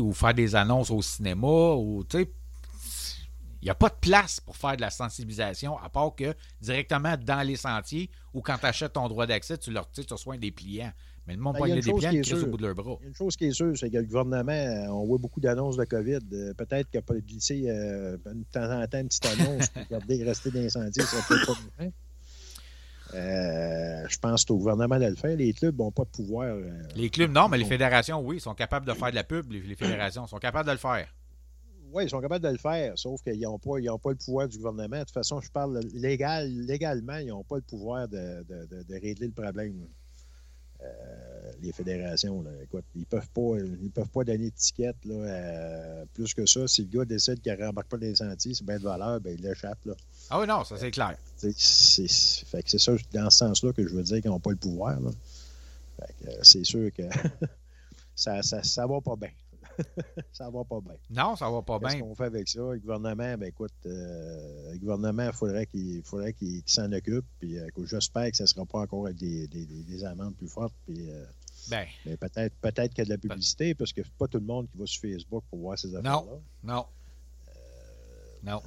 [0.00, 4.76] ou faire des annonces au cinéma, ou, il n'y a pas de place pour faire
[4.76, 9.06] de la sensibilisation, à part que directement dans les sentiers, ou quand tu achètes ton
[9.08, 10.92] droit d'accès, tu leur tu reçois des pliants.
[11.28, 12.96] Mais le monde ben, des pliants qui au bout de leur bras.
[12.98, 15.18] Il y a une chose qui est sûre, c'est que le gouvernement, euh, on voit
[15.18, 16.18] beaucoup d'annonces de COVID.
[16.32, 20.50] Euh, peut-être qu'il a pas de temps en temps une petite annonce pour garder, rester
[20.50, 21.84] dans les sentiers, ça peut pas.
[23.14, 25.36] Euh, je pense que c'est au gouvernement de le faire.
[25.36, 26.48] Les clubs n'ont pas de pouvoir.
[26.48, 29.50] Euh, les clubs, non, mais les fédérations, oui, sont capables de faire de la pub.
[29.52, 31.08] Les, fédérations sont capables de le faire.
[31.92, 33.72] Oui, ils sont capables de le faire, sauf qu'ils n'ont pas,
[34.02, 34.98] pas le pouvoir du gouvernement.
[34.98, 38.42] De toute façon, je parle légal, légalement, ils n'ont pas le pouvoir de,
[38.90, 39.86] régler le problème.
[40.80, 40.86] Euh,
[41.60, 44.96] les fédérations, écoute, ils peuvent pas, ils peuvent pas donner d'étiquette
[46.14, 46.66] plus que ça.
[46.66, 49.36] Si le gars décide qu'il ne rembarque pas les sentiers, c'est bien de valeur, ben,
[49.38, 49.78] il l'échappe.
[50.34, 51.14] Ah oui, non, ça c'est clair.
[51.36, 54.96] C'est ça, dans ce sens-là, que je veux dire qu'ils n'ont pas le pouvoir.
[54.98, 57.02] Euh, c'est sûr que
[58.16, 59.28] ça, ça, ça va pas bien.
[60.32, 60.94] ça va pas bien.
[61.10, 61.90] Non, ça va pas bien.
[61.90, 62.60] Qu'est-ce qu'on fait avec ça?
[62.60, 67.26] Le gouvernement, ben écoute, euh, le gouvernement, il faudrait qu'il faudrait qu'il s'en occupe.
[67.38, 70.48] Puis euh, j'espère que ça ne sera pas encore avec des, des, des amendes plus
[70.48, 70.74] fortes.
[70.86, 71.10] Puis,
[71.68, 71.84] ben.
[72.06, 74.66] Mais peut-être peut-être qu'il y a de la publicité, parce que pas tout le monde
[74.70, 76.24] qui va sur Facebook pour voir ces affaires-là.
[76.24, 76.86] Non, non.
[78.44, 78.60] Non.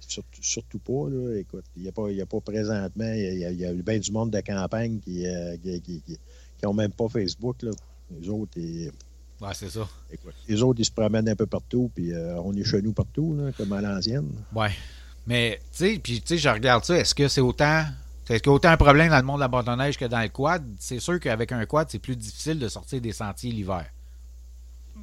[0.00, 1.38] Surtout, surtout, pas, là.
[1.38, 4.40] Écoute, il n'y a, pas, a pas présentement, il y a, bien du monde de
[4.40, 7.70] campagne qui n'ont qui, qui, même pas Facebook, là.
[8.10, 8.90] Les autres, ils,
[9.40, 9.86] Ouais, c'est ça.
[10.10, 12.92] Écoute, les autres, ils se promènent un peu partout, puis euh, on est chez nous
[12.92, 14.30] partout, là, comme à l'ancienne.
[14.54, 14.70] Ouais.
[15.26, 17.84] Mais, tu sais, puis, tu sais, je regarde ça, est-ce que c'est autant.
[18.28, 20.20] Est-ce qu'il y a autant un problème dans le monde de la bâtonneige que dans
[20.20, 20.64] le quad?
[20.80, 23.84] C'est sûr qu'avec un quad, c'est plus difficile de sortir des sentiers l'hiver.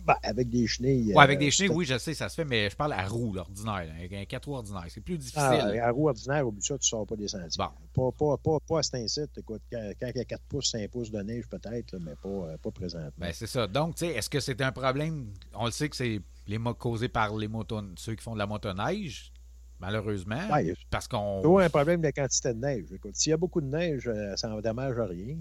[0.05, 1.13] Ben, avec des chenilles.
[1.15, 2.93] Oui, avec des euh, chenilles, c'est- oui, je sais, ça se fait, mais je parle
[2.93, 4.85] à roue, l'ordinaire, un 4 roues ordinaire.
[4.89, 5.39] C'est plus difficile.
[5.41, 7.63] Ah, à roue ordinaire, oublie ça, tu ne sors pas des sentiers.
[7.93, 8.11] Bon.
[8.11, 9.29] Pas, pas, pas, pas à cet incite.
[9.37, 12.27] Écoute, quand, quand il y a 4 pouces, 5 pouces de neige, peut-être, mais pas,
[12.29, 13.11] euh, pas présentement.
[13.17, 13.67] Ben, c'est ça.
[13.67, 15.27] Donc, tu sais, est-ce que c'est un problème?
[15.53, 17.49] On le sait que c'est les mo- causés par les
[17.97, 19.31] ceux qui font de la motoneige,
[19.79, 20.47] malheureusement.
[20.51, 21.41] Ouais, parce qu'on.
[21.41, 22.85] toujours un problème de quantité de neige.
[22.93, 25.37] Écoute, s'il y a beaucoup de neige, euh, ça n'endommage rien.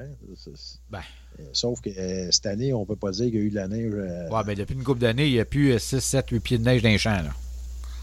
[0.00, 0.08] Hein?
[0.90, 1.00] Ben.
[1.40, 3.50] euh, Sauf que euh, cette année, on ne peut pas dire qu'il y a eu
[3.50, 3.92] de la neige.
[3.94, 6.58] euh, Ouais, ben, depuis une couple d'années, il n'y a plus 6, 7, 8 pieds
[6.58, 7.10] de neige dans les champs.
[7.10, 7.30] Là.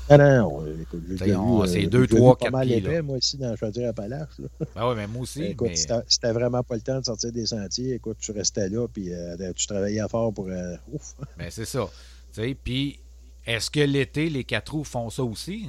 [0.10, 2.78] Ah non, non, écoute, c'est euh, deux, j'ai déjà trois, vu pas quatre mal pieds,
[2.78, 3.02] épais, là.
[3.02, 4.42] moi, ici, dans Chaudière-Appalaches.
[4.76, 5.44] Ben oui, mais moi aussi.
[5.44, 5.76] Écoute, mais...
[5.76, 7.94] c'était c'était vraiment pas le temps de sortir des sentiers.
[7.94, 10.48] Écoute, tu restais là, puis euh, tu travaillais fort pour.
[10.92, 11.16] ouf!
[11.38, 11.90] Ben, c'est ça.
[12.34, 13.00] Tu puis
[13.46, 15.68] est-ce que l'été, les quatre roues font ça aussi?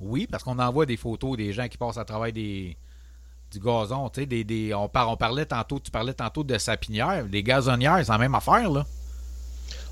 [0.00, 2.76] Oui, parce qu'on envoie des photos des gens qui passent à travers des,
[3.52, 4.08] du gazon.
[4.08, 7.26] Tu sais, des, des- on, par- on parlait tantôt, tu parlais tantôt de sapinière.
[7.26, 8.86] Des gazonnières, c'est la même affaire, là.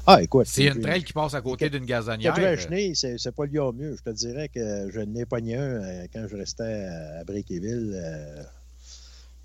[0.07, 0.47] Ah, écoute.
[0.47, 2.35] C'est une trail qui passe à côté d'une gazonnière.
[2.35, 3.97] Quatre euh, chenilles, c'est pas lié au mieux.
[3.97, 6.87] Je te dirais que je n'ai pogné un euh, quand je restais
[7.21, 7.93] à, Bréquéville.
[7.95, 8.43] euh,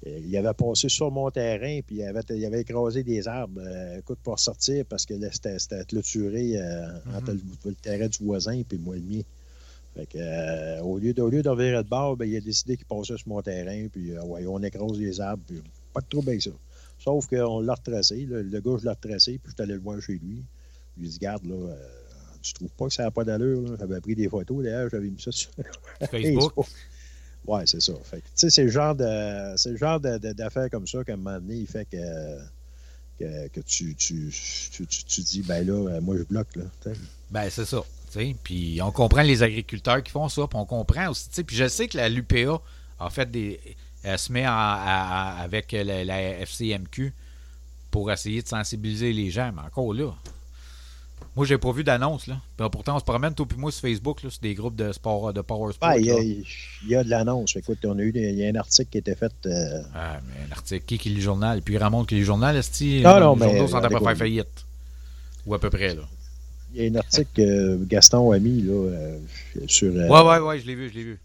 [0.05, 3.59] il avait passé sur mon terrain, puis il avait, il avait écrasé des arbres.
[3.65, 8.23] euh, écoute, pour sortir, parce que là, c'était clôturé euh, entre le, le terrain du
[8.23, 9.21] voisin et moi le mien.
[9.95, 12.41] Fait que, euh, au lieu de, au lieu d'en virer de bord, ben, il a
[12.41, 15.61] décidé qu'il passait sur mon terrain, puis euh, ouais, on écrase les arbres, puis
[15.93, 16.49] pas de trouble avec ça.
[16.99, 18.25] Sauf qu'on l'a retracé.
[18.29, 18.41] là.
[18.41, 20.43] le gars, je l'ai retracé, puis je suis allé le voir chez lui.
[20.97, 21.75] Je lui ai dit, garde, là, euh,
[22.41, 23.75] tu trouves pas que ça n'a pas d'allure?
[23.79, 25.49] J'avais pris des photos, d'ailleurs, j'avais mis ça sur
[26.11, 26.53] Facebook.
[27.47, 27.93] Ouais, c'est ça.
[28.03, 31.03] Fait tu sais, c'est le genre de, c'est le genre de- de- d'affaires comme ça
[31.03, 31.97] qu'à un moment donné, il fait que,
[33.19, 34.29] que, que tu, tu,
[34.71, 36.63] tu, tu, tu dis, ben là, euh, moi, je bloque, là.
[37.31, 37.81] Ben, c'est ça.
[38.43, 41.43] Puis on comprend les agriculteurs qui font ça, puis on comprend aussi.
[41.43, 42.61] Puis je sais que la LUPA
[42.99, 43.59] a fait des.
[44.03, 47.13] Elle se met en- à- à- avec la, la FCMQ
[47.91, 50.13] pour essayer de sensibiliser les gens, mais encore là.
[51.35, 52.37] Moi, j'ai pas vu d'annonce, là.
[52.55, 54.93] Puis, pourtant, on se promène, toi puis moi, sur Facebook, là, sur des groupes de
[54.93, 55.93] sport, de power sport.
[55.95, 56.11] Il y
[56.95, 57.55] a, y de l'annonce.
[57.57, 59.33] Écoute, on a eu il y a un article qui a été fait.
[59.45, 61.61] euh, Ah, mais un article, qui qui lit le journal?
[61.61, 64.15] Puis, il remonte que les journaux, esti, Non, non, les mais, journaux sont à peu
[64.15, 64.65] faillite.
[65.45, 66.03] Ou à peu près, là.
[66.75, 69.19] Il y a un article que Gaston a mis là, euh,
[69.67, 69.93] sur.
[69.95, 71.19] euh, Ouais, ouais, ouais, je l'ai vu, je l'ai vu.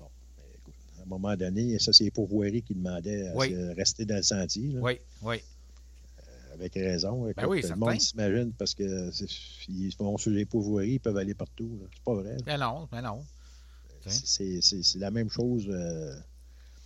[0.00, 3.50] À un moment donné, ça, c'est les pourvoiries qui demandaient à Oui.
[3.50, 4.68] se rester dans le sentier.
[4.72, 4.80] là.
[4.80, 5.36] Oui, oui.
[6.54, 7.26] Avec raison.
[7.26, 7.76] Écoute, Ben oui, le certain.
[7.86, 9.10] monde s'imagine parce que
[9.68, 11.78] ils vont sur les pourvoiries, ils peuvent aller partout.
[11.92, 12.36] C'est pas vrai.
[12.44, 13.24] Ben non, ben non.
[14.06, 15.66] C'est la même chose.
[15.68, 16.14] euh,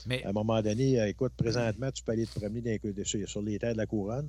[0.06, 3.04] Mais, à un moment donné, euh, écoute, présentement, tu peux aller te promener dans les-
[3.04, 4.28] sur, sur les terres de la couronne.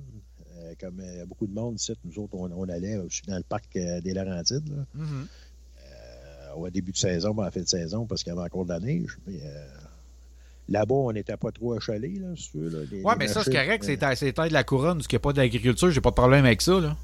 [0.66, 3.42] Euh, comme euh, beaucoup de monde ici, nous autres, on, on allait aussi dans le
[3.42, 4.68] parc euh, des Laurentides.
[4.68, 4.84] là.
[4.94, 5.26] mhm.
[5.80, 8.70] Euh, au début de saison, en fin de saison, parce qu'il y avait encore de
[8.70, 9.18] la neige.
[9.28, 9.32] Euh,
[10.68, 13.84] là-bas, on n'était pas trop achalés, là, si les mais ça, c'est correct.
[13.84, 15.90] euh, C'est à- de la couronne, parce qu'il n'y a pas d'agriculture.
[15.90, 16.96] J'ai pas de problème avec ça, là.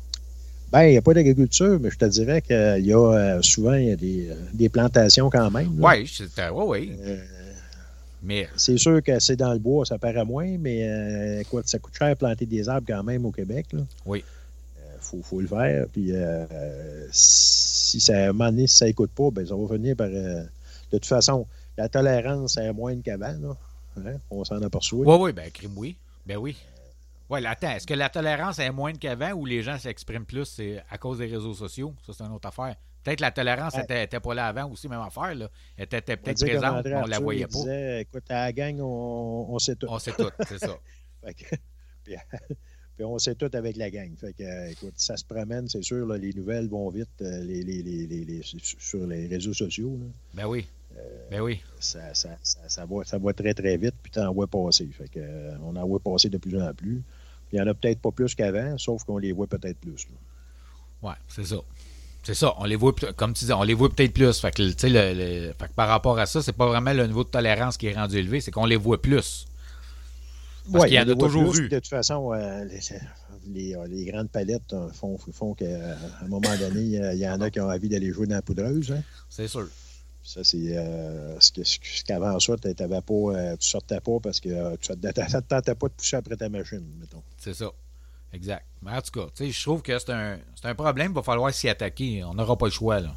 [0.73, 3.75] Ben, il n'y a pas d'agriculture, mais je te dirais qu'il y a euh, souvent
[3.75, 5.79] il y a des, euh, des plantations quand même.
[5.85, 6.07] ouais,
[6.67, 6.89] ouais.
[6.99, 7.23] Euh,
[8.23, 11.79] Mais, c'est sûr que c'est dans le bois, ça paraît moins, mais euh, écoute, ça
[11.81, 13.67] coûte cher planter des arbres quand même au Québec.
[13.73, 14.25] Il oui.
[15.01, 15.87] faut, faut le faire.
[15.93, 19.57] Puis euh, euh, si ça, à un moment donné, si ça n'écoute pas, ben, ça
[19.57, 20.07] va venir par.
[20.07, 20.45] euh,
[20.93, 23.57] de toute façon, la tolérance est moindre qu'avant.
[23.97, 24.17] Hein?
[24.31, 25.07] On s'en aperçoit.
[25.07, 25.97] Ouais, ouais, ben, crime, oui.
[26.25, 26.57] Ben oui.
[27.29, 30.61] Ouais, là, attends, est-ce que la tolérance est moindre qu'avant ou les gens s'expriment plus
[30.91, 31.95] à cause des réseaux sociaux?
[32.07, 32.77] Ça, c'est une autre affaire.
[33.05, 33.83] Peut-être la tolérance Ouais.
[33.83, 35.35] était, était pas là avant aussi, même affaire.
[35.35, 35.49] Là.
[35.77, 37.59] Elle était, peut-être présente, André mais on la Arthur, voyait pas.
[37.59, 39.87] disait, écoute, à la gang, on, on sait tout.
[39.89, 40.77] On sait tout, c'est ça.
[41.25, 41.57] Fait que-
[42.05, 42.15] puis,
[42.97, 44.15] puis on sait tout avec la gang.
[44.17, 47.43] Fait que, euh, écoute, ça se promène, c'est sûr, là, les nouvelles vont vite euh,
[47.43, 49.99] les, les- les- sur les réseaux sociaux.
[50.01, 50.07] là.
[50.35, 50.67] Ben oui.
[51.31, 51.61] Ben oui.
[51.81, 54.87] Ça, ça, ça, ça va, ça va très, très vite, puis tu en vois passer.
[54.93, 57.03] Fait que, euh, on en voit passer de plus en plus.
[57.49, 60.07] Puis il n'y en a peut-être pas plus qu'avant, sauf qu'on les voit peut-être plus.
[61.03, 61.57] Ouais, c'est ça.
[62.25, 64.39] C'est ça, on les voit, comme tu dis, on les voit peut-être plus.
[64.41, 64.69] Fait que, le-
[65.49, 67.89] le- fait que par rapport à ça, c'est pas vraiment le niveau de tolérance qui
[67.89, 69.47] est rendu élevé, c'est qu'on les voit plus.
[70.71, 71.69] Parce Ouais, qu'il y en a toujours plus, eu.
[71.69, 72.79] De toute façon, euh, les,
[73.49, 75.67] les- euh, les grandes palettes euh, font, font qu'à
[76.23, 78.43] un moment donné, euh, il y en a qui ont envie d'aller jouer dans la
[78.43, 78.93] poudreuse.
[78.93, 79.03] Hein.
[79.29, 79.67] C'est sûr.
[80.23, 84.21] Ça, c'est euh, ce que- ce qu'avant ça, tu ne pas, euh, tu sortais pas
[84.23, 87.25] parce que euh, tu ne te tentais pas de pousser après ta machine, mettons.
[87.39, 87.73] C'est ça.
[88.33, 88.65] Exact.
[88.83, 91.13] Mais en tout cas, je trouve que c'est un, un problème.
[91.13, 92.25] Il va falloir s'y attaquer.
[92.25, 93.15] On n'aura pas le choix, là.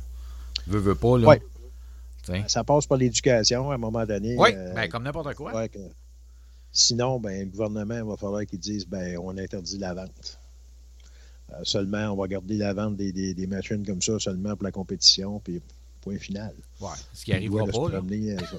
[0.68, 1.28] Veux, veux pas, là.
[1.28, 1.42] Ouais.
[2.48, 4.36] Ça passe par l'éducation à un moment donné.
[4.38, 5.68] Oui, euh, ben, comme n'importe quoi.
[5.70, 5.78] que-
[6.72, 10.40] sinon, ben, le gouvernement va falloir qu'il dise ben, on interdit la vente.
[11.54, 14.64] Euh, seulement, on va garder la vente des, des- des machines comme ça seulement pour
[14.64, 15.62] la compétition, puis
[16.02, 16.54] point final.
[16.82, 16.90] Ouais.
[17.14, 18.00] Ce qui va pas, là.
[18.00, 18.58] promener, euh, ça.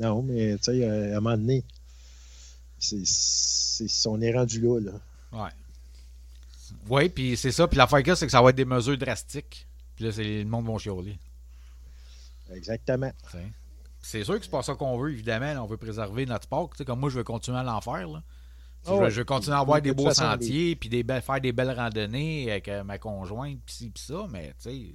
[0.00, 1.62] Non, mais tu sais, à un moment donné,
[2.78, 4.80] c'est, c'est- on est rendu là.
[4.80, 4.92] là.
[5.36, 5.50] Ouais.
[6.88, 7.68] Oui, puis c'est ça.
[7.68, 9.66] Puis l'affaire que c'est que ça va être des mesures drastiques.
[9.94, 11.18] Puis là, le monde va chialer.
[12.52, 13.10] Exactement.
[14.00, 15.64] C'est sûr que c'est pas ça qu'on veut, évidemment.
[15.64, 16.70] on veut préserver notre sport.
[16.86, 18.06] comme moi, je veux continuer à l'en faire.
[18.84, 22.68] je, veux, continuer à avoir des beaux sentiers, puis des faire des belles randonnées avec
[22.68, 24.26] euh, ma conjointe, puis ci, ça.
[24.30, 24.94] Mais, tu sais,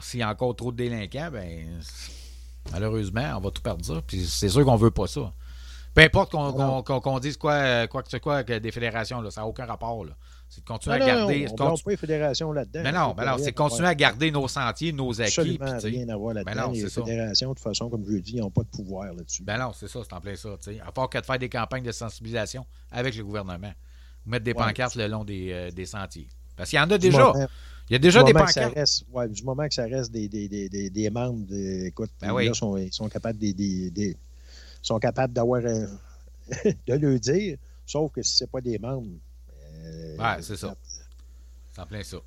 [0.00, 1.80] s'il y a encore trop de délinquants, ben
[2.72, 4.00] malheureusement, on va tout perdre ça.
[4.06, 5.32] Puis c'est sûr qu'on veut pas ça.
[5.94, 9.64] Peu importe qu'on dise quoi, quoi que ce soit des fédérations, là, ça n'a aucun
[9.64, 10.04] rapport.
[10.48, 11.46] C'est de continuer à garder.
[11.48, 12.80] on ne pas les fédérations là-dedans.
[12.82, 15.58] Mais non, mais non c'est continuer à garder nos sentiers, nos acquis.
[15.60, 16.70] Absolument rien à voir là-dedans.
[16.72, 19.42] Les fédérations, de toute façon, comme je dis, n'ont pas de pouvoir là-dessus.
[19.42, 20.56] Ben non, c'est ça, c'est en plein ça.
[20.86, 23.72] À part que de faire des campagnes de sensibilisation avec le gouvernement.
[24.26, 26.28] Ou mettre des pancartes le long des, euh, des sentiers.
[26.56, 27.32] Parce qu'il y en a déjà.
[27.90, 28.74] Il y a déjà des pancartes.
[29.12, 31.46] ouais, du moment que ça reste des, des, des, des membres,
[31.84, 34.16] écoute, ben là, sont, ils sont capables des,
[34.86, 39.18] sont capables d'avoir de le dire, sauf que si ce n'est pas des membres.
[39.84, 40.74] Euh, ouais, c'est ça.
[41.72, 42.18] C'est en plein ça.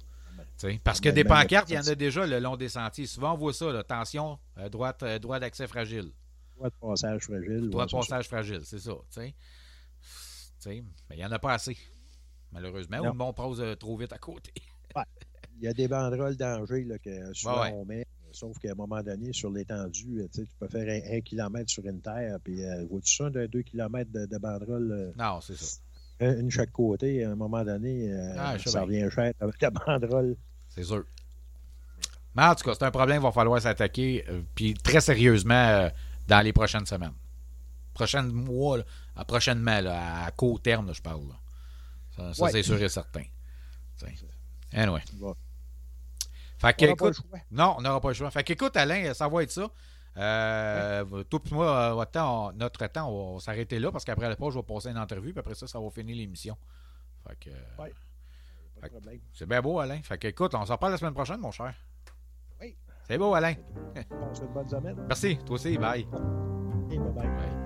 [0.83, 3.05] parce que des pancartes, il y en a déjà le long des sentiers.
[3.05, 6.11] Souvent, on voit ça, là, tension, euh, droite, euh, droit d'accès fragile.
[6.55, 7.69] Droit de passage fragile.
[7.69, 8.93] Droit de passage fragile, c'est ça.
[10.65, 11.77] mais il n'y en a pas assez,
[12.51, 12.99] malheureusement.
[12.99, 14.51] Ou le monde passe trop vite à côté.
[14.95, 15.03] ouais
[15.59, 18.05] il y a des banderoles danger là, que souvent on met.
[18.31, 22.37] Sauf qu'à un moment donné, sur l'étendue, tu peux faire un, kilomètre sur une terre,
[22.43, 24.91] puis euh, vois-tu ça d'un deux kilomètres de, de banderoles?
[24.91, 25.77] Euh, non, c'est ça.
[26.19, 30.35] Une chaque côté, à un moment donné, euh, ah, ça revient cher avec la banderole.
[30.69, 31.05] C'est sûr.
[32.35, 35.89] Mais en tout cas, c'est un problème, il va falloir s'attaquer, puis très sérieusement,
[36.27, 37.13] dans les prochaines semaines.
[37.93, 38.83] Prochains mois, là,
[39.25, 41.21] prochainement, à court terme, je parle.
[42.33, 43.23] Ça, c'est sûr et certain.
[44.73, 45.01] Anyway.
[46.57, 48.31] Fait que, écoute, non, on n'aura pas le choix.
[48.31, 49.69] Fait qu'écoute, Alain, ça va être ça.
[50.17, 54.55] Euh, Tout moi, notre temps, notre temps on va s'arrêter là parce qu'après la pause,
[54.55, 56.57] je vais passer une entrevue, puis après ça, ça va finir l'émission.
[57.27, 57.81] Fait que.
[57.81, 57.93] Ouais.
[59.33, 60.01] C'est bien beau, Alain.
[60.03, 61.73] Fait que, écoute, on s'en parle la semaine prochaine, mon cher.
[62.61, 62.77] Oui.
[63.07, 63.55] C'est beau, Alain.
[64.11, 64.95] On se bonne semaine.
[65.07, 65.77] Merci, toi aussi.
[65.77, 66.05] Bye.
[66.05, 67.27] bye.
[67.27, 67.56] bye.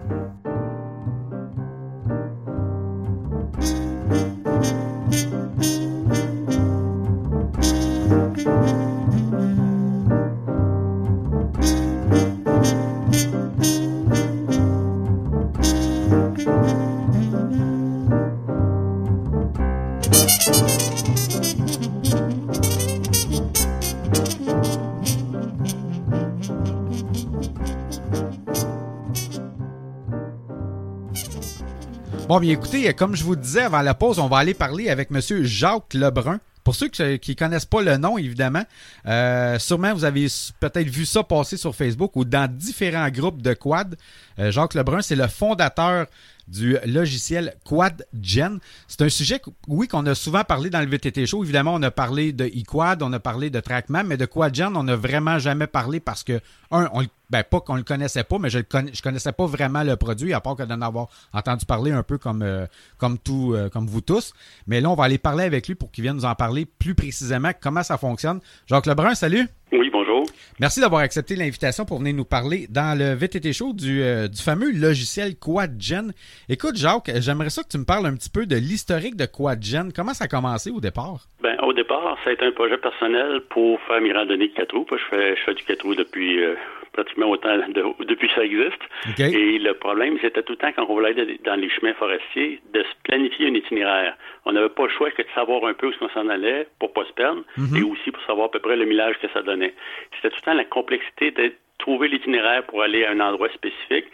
[32.32, 35.10] Bon, bien écoutez, comme je vous disais avant la pause, on va aller parler avec
[35.12, 35.20] M.
[35.44, 36.40] Jacques Lebrun.
[36.64, 38.64] Pour ceux qui ne connaissent pas le nom, évidemment,
[39.06, 40.28] euh, sûrement vous avez
[40.62, 43.98] peut-être vu ça passer sur Facebook ou dans différents groupes de quad.
[44.40, 46.08] Euh, Jacques Lebrun, c'est le fondateur
[46.52, 48.60] du logiciel QuadGen.
[48.88, 51.44] C'est un sujet, oui, qu'on a souvent parlé dans le VTT Show.
[51.44, 54.84] Évidemment, on a parlé de eQuad, on a parlé de TrackMan, mais de QuadGen, on
[54.84, 56.40] n'a vraiment jamais parlé parce que,
[56.72, 59.96] un, on, ben pas qu'on le connaissait pas, mais je ne connaissais pas vraiment le
[59.96, 62.66] produit, à part que d'en avoir entendu parler un peu comme, euh,
[62.98, 64.34] comme, tout, euh, comme vous tous.
[64.68, 66.96] Mais là, on va aller parler avec lui pour qu'il vienne nous en parler plus
[66.96, 68.42] précisément comment ça fonctionne.
[68.68, 69.48] Jacques Lebrun, salut.
[69.72, 70.11] Oui, bonjour.
[70.60, 74.42] Merci d'avoir accepté l'invitation pour venir nous parler dans le VTT Show du, euh, du
[74.42, 76.14] fameux logiciel QuadGen.
[76.50, 79.92] Écoute, Jacques, j'aimerais ça que tu me parles un petit peu de l'historique de QuadGen.
[79.94, 81.28] Comment ça a commencé au départ?
[81.42, 84.76] Ben, au départ, ça a été un projet personnel pour faire mes randonnées de 4
[84.76, 84.86] roues.
[84.92, 86.56] Je fais, je fais du 4 roues depuis euh,
[86.94, 87.58] pratiquement autant
[88.00, 88.82] depuis que ça existe.
[89.20, 92.60] Et le problème, c'était tout le temps quand on voulait aller dans les chemins forestiers
[92.74, 94.16] de se planifier un itinéraire.
[94.46, 96.94] On n'avait pas le choix que de savoir un peu où on s'en allait pour
[96.94, 97.78] pas se perdre mhm.
[97.78, 99.74] et aussi pour savoir à peu près le millage que ça donnait.
[100.16, 104.06] C'était tout le temps la complexité de trouver l'itinéraire pour aller à un endroit spécifique.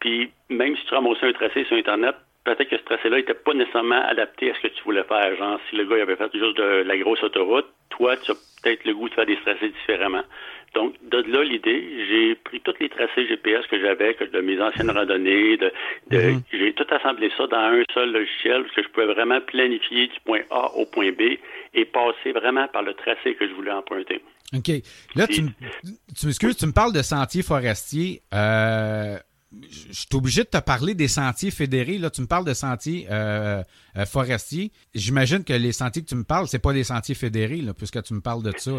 [0.00, 2.14] Puis même si tu ramassais un tracé sur Internet,
[2.54, 5.36] peut-être que ce tracé-là n'était pas nécessairement adapté à ce que tu voulais faire.
[5.36, 8.84] Genre, si le gars avait fait juste de la grosse autoroute, toi, tu as peut-être
[8.84, 10.22] le goût de faire des tracés différemment.
[10.74, 14.90] Donc, de là, l'idée, j'ai pris tous les tracés GPS que j'avais, de mes anciennes
[14.90, 15.72] randonnées, de,
[16.10, 16.42] mhm.
[16.52, 20.20] j'ai tout assemblé ça dans un seul logiciel, parce que je pouvais vraiment planifier du
[20.24, 21.38] point A au point B
[21.74, 24.20] et passer vraiment par le tracé que je voulais emprunter.
[24.54, 24.68] OK.
[25.14, 25.42] Là, tu,
[26.16, 28.20] tu m'excuses, tu me parles de sentiers forestiers.
[28.34, 29.16] Euh,
[29.70, 31.98] je suis obligé de te parler des sentiers fédérés.
[31.98, 33.62] Là, tu me parles de sentiers euh,
[33.96, 34.72] euh, forestiers.
[34.94, 38.14] J'imagine que les sentiers que tu me parles, c'est pas des sentiers fédérés, puisque tu
[38.14, 38.72] me parles de ça.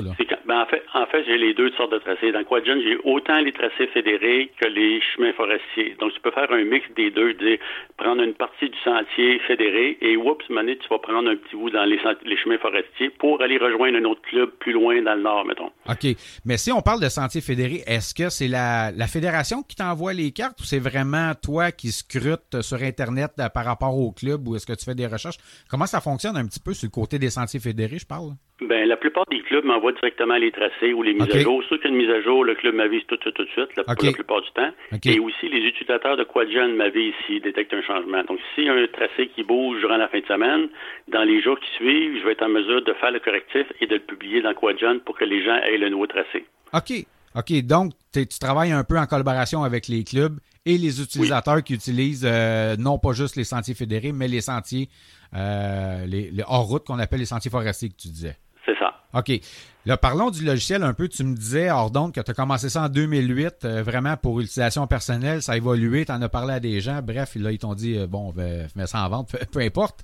[1.28, 2.32] J'ai les deux sortes de tracés.
[2.32, 5.96] Dans Quadgen, j'ai autant les tracés fédérés que les chemins forestiers.
[6.00, 7.60] Donc, tu peux faire un mix des deux, dire
[7.98, 11.70] prendre une partie du sentier fédéré et oups, mané, tu vas prendre un petit bout
[11.70, 15.46] dans les, chemins forestiers pour aller rejoindre un autre club plus loin dans le nord,
[15.46, 15.72] mettons.
[15.90, 16.16] OK.
[16.46, 20.14] Mais si on parle de sentier fédéré, est-ce que c'est la, la fédération qui t'envoie
[20.14, 24.48] les cartes ou c'est vraiment toi qui scrutes sur Internet euh, par rapport au club
[24.48, 25.38] ou est-ce que tu fais des recherches?
[25.70, 28.32] Comment ça fonctionne un petit peu sur le côté des sentiers fédérés, je parle?
[28.60, 31.62] Ben, la plupart des clubs m'envoient directement les tracés ou les mises à jour.
[31.70, 33.70] Ceux qui ont une mise à jour, le club m'avise tout, tout, tout de suite,
[33.78, 34.72] la, pour la plupart du temps.
[35.06, 38.24] Et aussi, les utilisateurs de Quadgen m'avisent s'ils détectent un changement.
[38.24, 40.70] Donc, s'il y a un tracé qui bouge durant la fin de semaine,
[41.08, 43.86] dans les jours qui suivent, je vais être en mesure de faire le correctif et
[43.86, 46.46] de le publier dans Quadgen pour que les gens aient le nouveau tracé.
[46.74, 47.06] OK.
[47.36, 47.62] OK.
[47.62, 52.28] Donc, tu travailles un peu en collaboration avec les clubs et les utilisateurs qui utilisent
[52.28, 54.90] euh, non pas juste les sentiers fédérés, mais les sentiers
[55.36, 58.36] euh, les, les hors route qu'on appelle les sentiers forestiers que tu disais.
[58.68, 58.94] C'est ça.
[59.14, 59.40] OK.
[59.86, 61.08] Là, parlons du logiciel un peu.
[61.08, 64.86] Tu me disais, hors que tu as commencé ça en 2008, euh, vraiment pour utilisation
[64.86, 65.42] personnelle.
[65.42, 67.02] Ça a évolué, tu en as parlé à des gens.
[67.02, 70.04] Bref, là, ils t'ont dit, euh, bon, ben, mets ça en vente, peu, importe.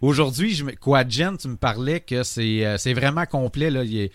[0.00, 3.72] Aujourd'hui, Quadgen, tu me parlais que c'est euh, vraiment complet.
[3.84, 4.10] Il,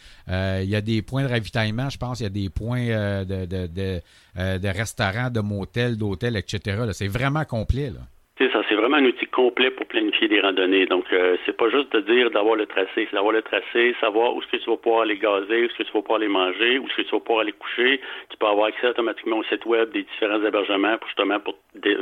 [0.70, 2.22] y a, des points de ravitaillement, je pense.
[2.22, 2.86] Il y a des points
[3.26, 6.84] de, restaurants, de motels, d'hôtels, etc.
[6.94, 7.92] C'est vraiment complet.
[8.40, 10.86] C'est ça, c'est vraiment un outil complet pour planifier des randonnées.
[10.86, 14.34] Donc, euh, c'est pas juste de dire d'avoir le tracé, c'est d'avoir le tracé, savoir
[14.34, 16.30] où est-ce que tu vas pouvoir aller gazer, où est-ce que tu vas pouvoir aller
[16.30, 18.00] manger, où est-ce que tu vas pouvoir aller coucher.
[18.30, 21.56] Tu peux avoir accès automatiquement au site web des différents hébergements pour justement pour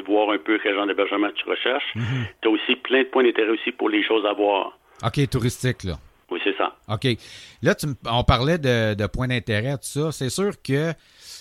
[0.05, 1.95] voir un peu quel genre d'hébergement tu recherches.
[1.95, 2.27] Mhm.
[2.43, 4.77] Tu as aussi plein de points d'intérêt aussi pour les choses à voir.
[5.03, 5.93] OK, touristique, là.
[6.87, 7.07] OK.
[7.61, 10.11] Là, tu, on parlait de, de points d'intérêt, tout ça.
[10.11, 10.93] C'est sûr que euh,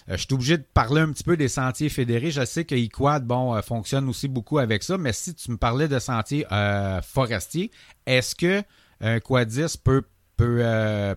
[0.09, 2.31] je suis obligé de parler un petit peu des sentiers fédérés.
[2.31, 5.57] Je sais que eQuad, bon, euh, fonctionne aussi beaucoup avec ça, mais si tu me
[5.57, 7.71] parlais de sentiers euh, forestiers,
[8.07, 8.63] est-ce que
[9.01, 10.03] un quadis peut,
[10.37, 10.65] peut,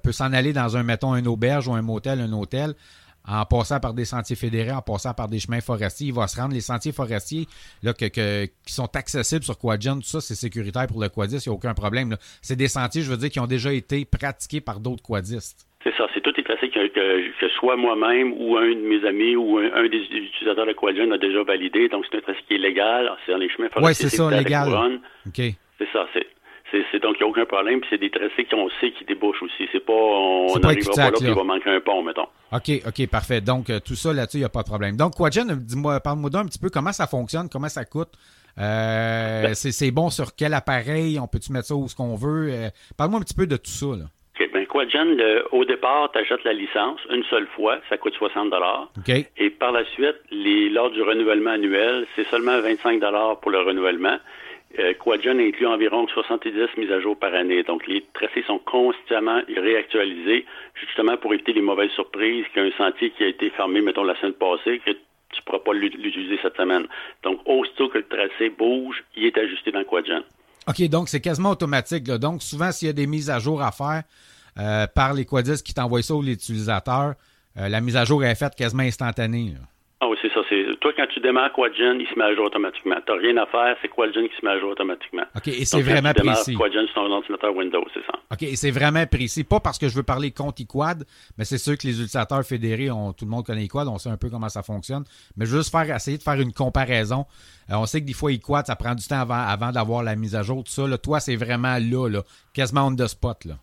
[0.03, 2.75] peut s'en aller dans un, mettons, un auberge ou un motel, un hôtel,
[3.29, 6.07] en passant par des sentiers fédérés, en passant par des chemins forestiers.
[6.07, 7.45] Il va se rendre les sentiers forestiers
[7.83, 8.07] là, que,
[8.45, 11.55] qui sont accessibles sur Quadgen, tout ça, c'est sécuritaire pour le quadis, il n'y a
[11.55, 12.15] aucun problème.
[12.41, 15.67] C'est des sentiers, je veux dire, qui ont déjà été pratiqués par d'autres quadistes.
[15.83, 19.35] C'est ça, c'est tout les tracés que, que, soit moi-même ou un de mes amis
[19.35, 21.87] ou un, des utilisateurs de Quadgen a déjà validé.
[21.87, 23.09] Donc, c'est un tracé qui est légal.
[23.25, 24.05] C'est dans les chemins forestiers.
[24.05, 24.99] Oui, c'est ça, légal.
[25.25, 25.55] OK.
[25.77, 26.27] C'est ça, c'est.
[26.71, 27.79] C'est, donc, il n'y a aucun problème.
[27.81, 29.67] Puis c'est des tracés qu'on sait qui débouchent aussi.
[29.71, 32.27] C'est pas, on n'arrivera pas là, qu'il va manquer un pont, mettons.
[32.51, 33.41] OK, OK, parfait.
[33.41, 34.95] Donc, euh, tout ça là-dessus, il n'y a pas de problème.
[34.97, 38.09] Donc, Quadgen, dis-moi, parle-moi d'un petit peu comment ça fonctionne, comment ça coûte.
[38.59, 41.19] Euh, ben c'est, bon sur quel appareil?
[41.19, 42.49] On peut-tu mettre ça où ce qu'on veut?
[42.51, 44.05] Euh, parle-moi un petit peu de tout ça, là.
[44.53, 45.17] Ben, Quadgen,
[45.51, 48.53] au départ, tu achètes la licence une seule fois, ça coûte 60
[49.37, 53.01] Et par la suite, les, lors du renouvellement annuel, c'est seulement 25
[53.41, 54.17] pour le renouvellement.
[54.77, 57.63] Euh, Quadgen inclut environ 70 mises à jour par année.
[57.63, 60.45] Donc, les tracés sont constamment réactualisés,
[60.75, 64.33] justement pour éviter les mauvaises surprises qu'un sentier qui a été fermé, mettons, la semaine
[64.33, 66.85] passée, que tu ne pourras pas l'utiliser cette semaine.
[67.23, 70.21] Donc, aussitôt que le tracé bouge, il est ajusté dans Quadgen.
[70.67, 72.03] OK, donc c'est quasiment automatique.
[72.03, 74.03] Donc, souvent, s'il y a des mises à jour à faire
[74.59, 77.15] euh, par les quadistes qui t'envoient ça ou l'utilisateur,
[77.57, 79.53] euh, la mise à jour est faite quasiment instantanée.
[80.21, 80.41] C'est ça.
[80.49, 80.79] C'est...
[80.79, 82.95] Toi, quand tu démarres Quadgen, il se met à jour automatiquement.
[83.05, 85.23] Tu n'as rien à faire, c'est Quadgen qui se met à jour automatiquement.
[85.35, 86.53] OK, et c'est vraiment quand tu précis.
[86.55, 88.13] Quadgen sur ton ordinateur Windows, c'est ça.
[88.31, 89.43] OK, et c'est vraiment précis.
[89.43, 91.05] Pas parce que je veux parler contre iQuad,
[91.37, 94.09] mais c'est sûr que les utilisateurs fédérés, ont, tout le monde connaît iQuad, on sait
[94.09, 95.03] un peu comment ça fonctionne.
[95.37, 97.25] Mais je veux juste faire, essayer de faire une comparaison.
[97.71, 100.15] Euh, on sait que des fois, iQuad, ça prend du temps avant, avant d'avoir la
[100.15, 100.87] mise à jour, tout ça.
[100.87, 103.45] Là, toi, c'est vraiment là, là, quasiment on the spot.
[103.45, 103.55] Là.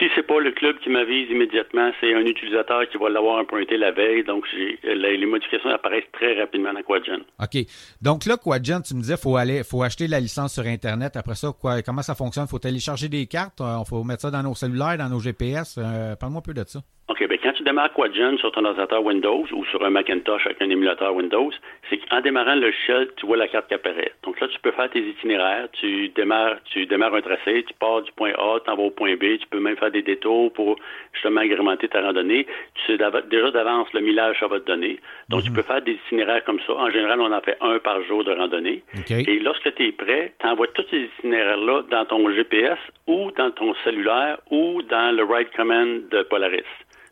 [0.00, 3.76] Si, c'est pas le club qui m'avise immédiatement, c'est un utilisateur qui va l'avoir pointé
[3.76, 4.24] la veille.
[4.24, 7.20] Donc, j'ai, les, modifications apparaissent très rapidement dans Quadgen.
[7.38, 7.66] OK.
[8.00, 11.16] Donc là, Quadgen, tu me disais, faut aller, faut acheter la licence sur Internet.
[11.16, 12.46] Après ça, quoi, comment ça fonctionne?
[12.46, 13.60] Faut télécharger des cartes?
[13.60, 15.76] Il euh, faut mettre ça dans nos cellulaires, dans nos GPS.
[15.76, 16.80] Euh, parle-moi un peu de ça.
[17.10, 20.62] OK, bien, quand tu démarres Quadgen sur ton ordinateur Windows ou sur un Macintosh avec
[20.62, 21.50] un émulateur Windows,
[21.90, 24.12] c'est qu'en démarrant le shell, tu vois la carte qui apparaît.
[24.22, 28.02] Donc là, tu peux faire tes itinéraires, tu démarres, tu démarres un tracé, tu pars
[28.02, 30.76] du point A, tu vas au point B, tu peux même faire des détours pour
[31.12, 32.46] justement agrémenter ta randonnée.
[32.74, 32.98] Tu sais
[33.30, 34.98] déjà d'avance le millage ça va te donner.
[35.28, 35.56] Donc, tu mhm.
[35.56, 36.72] peux faire des itinéraires comme ça.
[36.74, 38.82] En général, on en fait un par jour de randonnée.
[39.10, 43.50] Et lorsque tu es prêt, tu envoies tous ces itinéraires-là dans ton GPS ou dans
[43.50, 46.64] ton cellulaire ou dans le Ride Command de Polaris.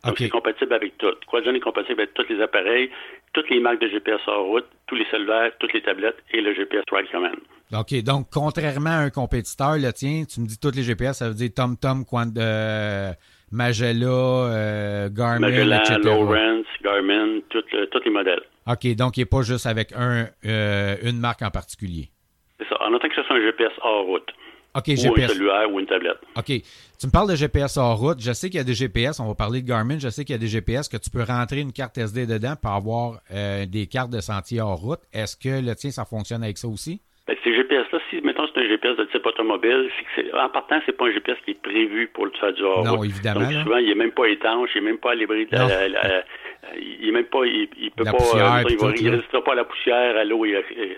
[0.05, 1.13] Donc, c'est compatible avec tout.
[1.27, 2.89] Quadgen est compatible avec tous les appareils,
[3.33, 6.53] toutes les marques de GPS en route, tous les cellulaires, toutes les tablettes et le
[6.53, 7.35] GPS Ride Command.
[7.73, 8.03] OK.
[8.03, 11.35] Donc, contrairement à un compétiteur, le tien, tu me dis tous les GPS, ça veut
[11.35, 13.11] dire TomTom, Quant, euh,
[13.51, 17.63] Magella, euh, Garmin, Magellan, Lawrence, Garmin, tous
[18.03, 18.41] les modèles.
[18.67, 18.95] OK.
[18.95, 22.09] Donc, il n'est pas juste avec un, euh, une marque en particulier.
[22.59, 22.81] C'est ça.
[22.81, 24.29] En autant que ce soit un GPS hors route.
[24.75, 25.25] OK, ou GPS.
[25.25, 26.19] un cellulaire ou une tablette.
[26.37, 26.45] OK.
[26.45, 28.19] Tu me parles de GPS hors route.
[28.19, 29.19] Je sais qu'il y a des GPS.
[29.19, 29.97] On va parler de Garmin.
[29.99, 32.53] Je sais qu'il y a des GPS que tu peux rentrer une carte SD dedans
[32.61, 34.99] pour avoir euh, des cartes de sentier hors route.
[35.13, 37.01] Est-ce que le tien, ça fonctionne avec ça aussi?
[37.27, 39.89] Ben, ces GPS-là, si, mettons, c'est un GPS de type automobile,
[40.33, 43.03] en partant, c'est pas un GPS qui est prévu pour le faire du hors Non,
[43.03, 43.41] évidemment.
[43.41, 45.87] Donc, souvent, il n'est même pas étanche, il n'est même pas à l'abri de la,
[45.87, 46.23] la, la,
[46.75, 49.51] il est même pas, il, il peut La pas, poussière, il, va, il résistera pas
[49.53, 50.97] à la poussière, à l'eau et, et,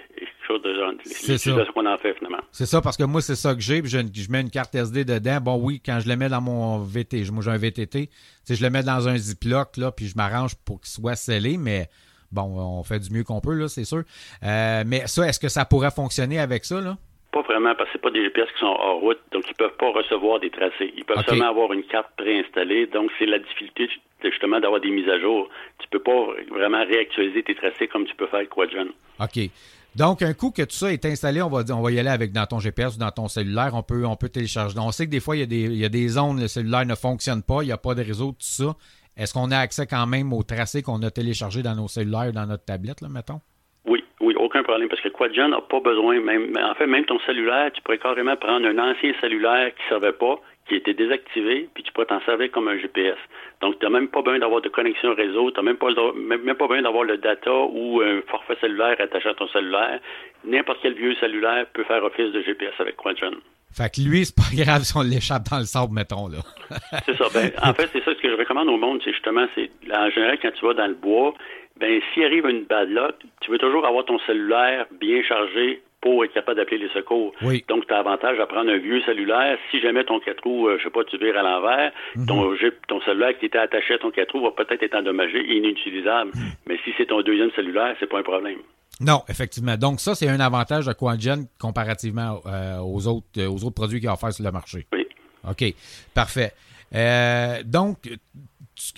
[0.51, 0.91] chose de genre.
[1.03, 1.65] C'est ça.
[1.65, 2.41] Ce qu'on en fait, finalement.
[2.51, 4.75] C'est ça, parce que moi, c'est ça que j'ai, puis je, je mets une carte
[4.75, 5.39] SD dedans.
[5.41, 8.09] Bon, oui, quand je le mets dans mon VT, moi j'ai un VTT,
[8.49, 11.87] je le mets dans un Ziploc, là, puis je m'arrange pour qu'il soit scellé, mais
[12.31, 14.03] bon, on fait du mieux qu'on peut, là, c'est sûr.
[14.43, 16.97] Euh, mais ça, est-ce que ça pourrait fonctionner avec ça, là?
[17.31, 19.77] Pas vraiment, parce que c'est pas des GPS qui sont hors route, donc ils peuvent
[19.79, 20.93] pas recevoir des tracés.
[20.97, 23.89] Ils peuvent seulement avoir une carte préinstallée, donc c'est la difficulté
[24.29, 25.49] justement d'avoir des mises à jour.
[25.79, 28.89] Tu peux pas vraiment réactualiser tes tracés comme tu peux faire avec Quadgen.
[29.19, 29.49] OK.
[29.95, 32.31] Donc, un coup que tout ça est installé, on va, on va y aller avec
[32.31, 33.71] dans ton GPS ou dans ton cellulaire.
[33.73, 34.77] On peut, on peut télécharger.
[34.79, 36.47] On sait que des fois, il y, a des, il y a des zones, le
[36.47, 38.75] cellulaire ne fonctionne pas, il n'y a pas de réseau, tout ça.
[39.17, 42.45] Est-ce qu'on a accès quand même au tracé qu'on a téléchargé dans nos cellulaires, dans
[42.45, 43.41] notre tablette, là, mettons?
[43.85, 47.19] Oui, oui, aucun problème, parce que Quadgen n'a pas besoin, même, en fait, même ton
[47.25, 50.39] cellulaire, tu pourrais carrément prendre un ancien cellulaire qui ne servait pas,
[50.71, 53.17] qui était désactivé, puis tu pourrais t'en servir comme un GPS.
[53.59, 56.41] Donc, tu n'as même pas besoin d'avoir de connexion réseau, tu n'as même pas, même,
[56.43, 59.99] même pas besoin d'avoir le data ou un forfait cellulaire attaché à ton cellulaire.
[60.45, 63.35] N'importe quel vieux cellulaire peut faire office de GPS avec Quadgen.
[63.75, 66.39] Fait que lui, c'est pas grave si on l'échappe dans le sable, mettons, là.
[67.05, 67.25] C'est ça.
[67.33, 70.09] Ben, en fait, c'est ça ce que je recommande au monde, c'est justement, c'est en
[70.09, 71.33] général quand tu vas dans le bois,
[71.77, 76.25] ben s'il arrive une bad luck, tu veux toujours avoir ton cellulaire bien chargé pour
[76.25, 77.31] être capable d'appeler les secours.
[77.43, 77.63] Oui.
[77.69, 79.57] Donc, tu as avantage à prendre un vieux cellulaire.
[79.69, 82.25] Si jamais ton 4 roues, euh, je sais pas, tu vires à l'envers, Mhm.
[82.25, 86.31] ton, cellulaire qui était attaché à ton 4 roues va peut-être être endommagé et inutilisable.
[86.33, 86.41] Mhm.
[86.67, 88.57] Mais si c'est ton deuxième cellulaire, c'est pas un problème.
[88.99, 89.77] Non, effectivement.
[89.77, 93.99] Donc, ça, c'est un avantage de Quadgen comparativement euh, aux, autres, euh, aux autres produits
[93.99, 94.85] qu'il y a offerts sur le marché.
[94.93, 95.07] Oui.
[95.49, 95.73] OK.
[96.13, 96.51] Parfait.
[96.93, 97.97] Euh, donc,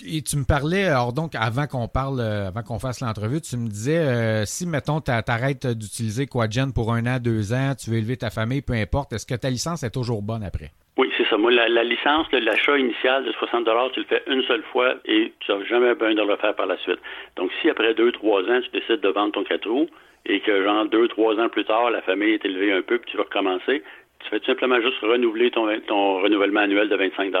[0.06, 3.56] et tu me parlais, alors donc, avant qu'on parle, euh, avant qu'on fasse l'entrevue, tu
[3.56, 7.90] me disais, euh, si, mettons, t'a- t'arrêtes d'utiliser Quadgen pour un an, deux ans, tu
[7.90, 10.70] veux élever ta famille, peu importe, est-ce que ta licence est toujours bonne après?
[10.96, 11.36] Oui, c'est ça.
[11.36, 15.32] Moi, la, la licence, l'achat initial de 60 tu le fais une seule fois et
[15.40, 17.00] tu n'as jamais besoin de le refaire par la suite.
[17.36, 19.88] Donc, si après deux, trois ans, tu décides de vendre ton 4 roues
[20.26, 23.10] et que, genre, deux, trois ans plus tard, la famille est élevée un peu puis
[23.10, 23.82] tu veux recommencer,
[24.24, 27.32] tu fais tout simplement juste renouveler ton, ton renouvellement annuel de 25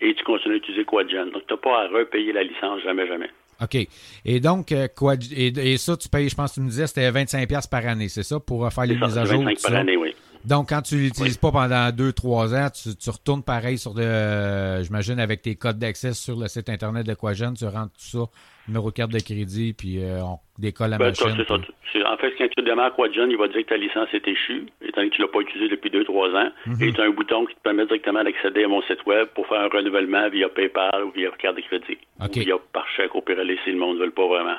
[0.00, 1.26] et tu continues d'utiliser Quadgen.
[1.32, 3.30] Donc, tu n'as pas à repayer la licence jamais, jamais.
[3.62, 3.76] OK.
[4.24, 6.86] Et donc, euh, Quad- et, et ça, tu payes, je pense que tu me disais,
[6.86, 9.42] c'était 25$ par année, c'est ça, pour faire les ça, mises à jour?
[9.44, 10.14] 25 tout par année, oui.
[10.44, 14.02] Donc, quand tu l'utilises pas pendant deux, trois ans, tu, tu retournes pareil sur le,
[14.02, 18.18] euh, j'imagine, avec tes codes d'accès sur le site internet de Quagen, tu rentres tout
[18.18, 18.24] ça,
[18.68, 21.44] numéro de carte de crédit, puis euh, on décolle la Ben, machine.
[21.48, 21.54] ça.
[21.54, 25.00] En fait, quand tu démarres Quadgen, il va dire que ta licence est échue, étant
[25.00, 26.50] donné que tu ne l'as pas utilisée depuis 2-3 ans.
[26.66, 26.82] Mhm.
[26.82, 29.46] Et tu as un bouton qui te permet directement d'accéder à mon site web pour
[29.48, 31.98] faire un renouvellement via PayPal ou via carte de crédit.
[32.20, 32.36] OK.
[32.36, 34.56] Ou via par chèque au Pirelli si le monde ne veut pas vraiment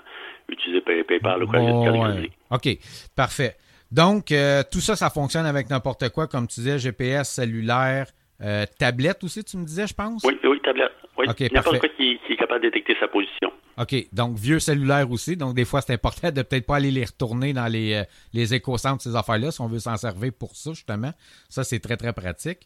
[0.50, 2.12] utiliser Pay- PayPal ou carte de ouais.
[2.12, 2.32] crédit.
[2.52, 3.56] OK, parfait.
[3.92, 8.08] Donc, euh, tout ça, ça fonctionne avec n'importe quoi, comme tu disais, GPS, cellulaire,
[8.44, 10.24] euh, tablette aussi, tu me disais, je pense?
[10.24, 10.92] Oui, oui, tablette.
[11.18, 11.26] Oui.
[11.30, 13.52] OK, N'importe quoi qui, qui est capable de détecter sa position.
[13.78, 13.96] OK.
[14.12, 15.38] Donc, vieux cellulaire aussi.
[15.38, 18.54] Donc, des fois, c'est important de peut-être pas aller les retourner dans les, euh, les
[18.54, 21.12] éco-centres, ces affaires-là, si on veut s'en servir pour ça, justement.
[21.50, 22.60] Ça, c'est très, très pratique.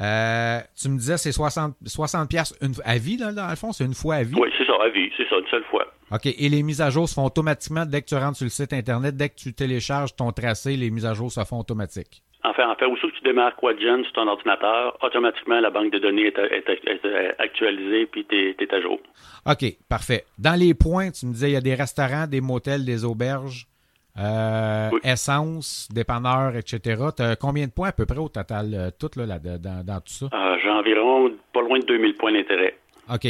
[0.00, 3.72] Euh, tu me disais, c'est 60, 60 piastres une, à vie, là, dans le fond?
[3.72, 4.36] C'est une fois à vie?
[4.38, 5.86] Oui, c'est ça, à vie, c'est ça, une seule fois.
[6.10, 6.26] OK.
[6.26, 8.72] Et les mises à jour se font automatiquement dès que tu rentres sur le site
[8.72, 12.22] Internet, dès que tu télécharges ton tracé, les mises à jour se font automatiques?
[12.44, 15.98] Enfin, en fait, aussitôt que tu démarres Quadgen sur ton ordinateur, automatiquement, la banque de
[15.98, 18.98] données est, est- est- est actualisée puis tu es, à jour.
[19.46, 20.24] OK, parfait.
[20.38, 23.66] Dans les points, tu me disais, il y a des restaurants, des motels, des auberges,
[24.18, 25.00] euh, Oui.
[25.04, 27.02] essence, dépanneurs, etc.
[27.16, 29.84] Tu as combien de points à peu près au total, euh, tout là, là, dans,
[29.84, 30.26] dans tout ça?
[30.32, 32.78] Euh, J'ai environ pas loin de 2000 points d'intérêt.
[33.12, 33.26] OK.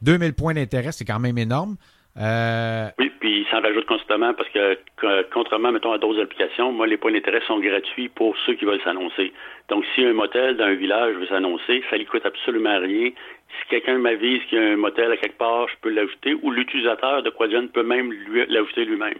[0.00, 1.76] 2000 points d'intérêt, c'est quand même énorme.
[2.20, 4.76] Euh, Oui, puis il s'en rajoute constamment parce que,
[5.32, 8.80] contrairement, mettons, à d'autres applications, moi, les points d'intérêt sont gratuits pour ceux qui veulent
[8.82, 9.32] s'annoncer.
[9.68, 13.10] Donc, si un motel dans un village veut s'annoncer, ça ne lui coûte absolument rien.
[13.10, 16.50] Si quelqu'un m'avise qu'il y a un motel à quelque part, je peux l'ajouter, ou
[16.50, 19.18] l'utilisateur de Quadgen peut même lui- l'ajouter lui-même.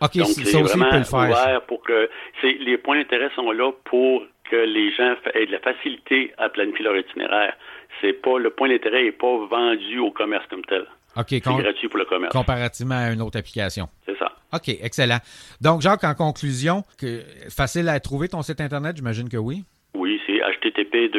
[0.00, 1.18] OK, Donc, c'est- vraiment peut le faire.
[1.20, 2.08] ouvert pour que
[2.40, 6.48] c'est les points d'intérêt sont là pour que les gens aient de la facilité à
[6.50, 7.56] planifier leur itinéraire.
[8.00, 10.86] C'est pas le point d'intérêt n'est pas vendu au commerce comme tel.
[11.16, 12.32] OK, C'est gratuit pour le commerce.
[12.32, 13.88] comparativement à une autre application.
[14.04, 14.32] C'est ça.
[14.52, 15.18] OK, excellent.
[15.60, 19.64] Donc, Jacques, en conclusion, que, facile à trouver ton site Internet, j'imagine que oui.
[19.94, 21.10] Oui, c'est http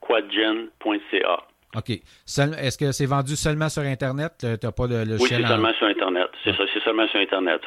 [0.00, 1.51] quadgen.ca.
[1.76, 1.90] OK.
[1.90, 4.32] Est-ce que c'est vendu seulement sur Internet?
[4.40, 6.28] Tu n'as pas de Oui, c'est seulement sur Internet.
[6.44, 7.60] C'est ça, c'est seulement sur Internet.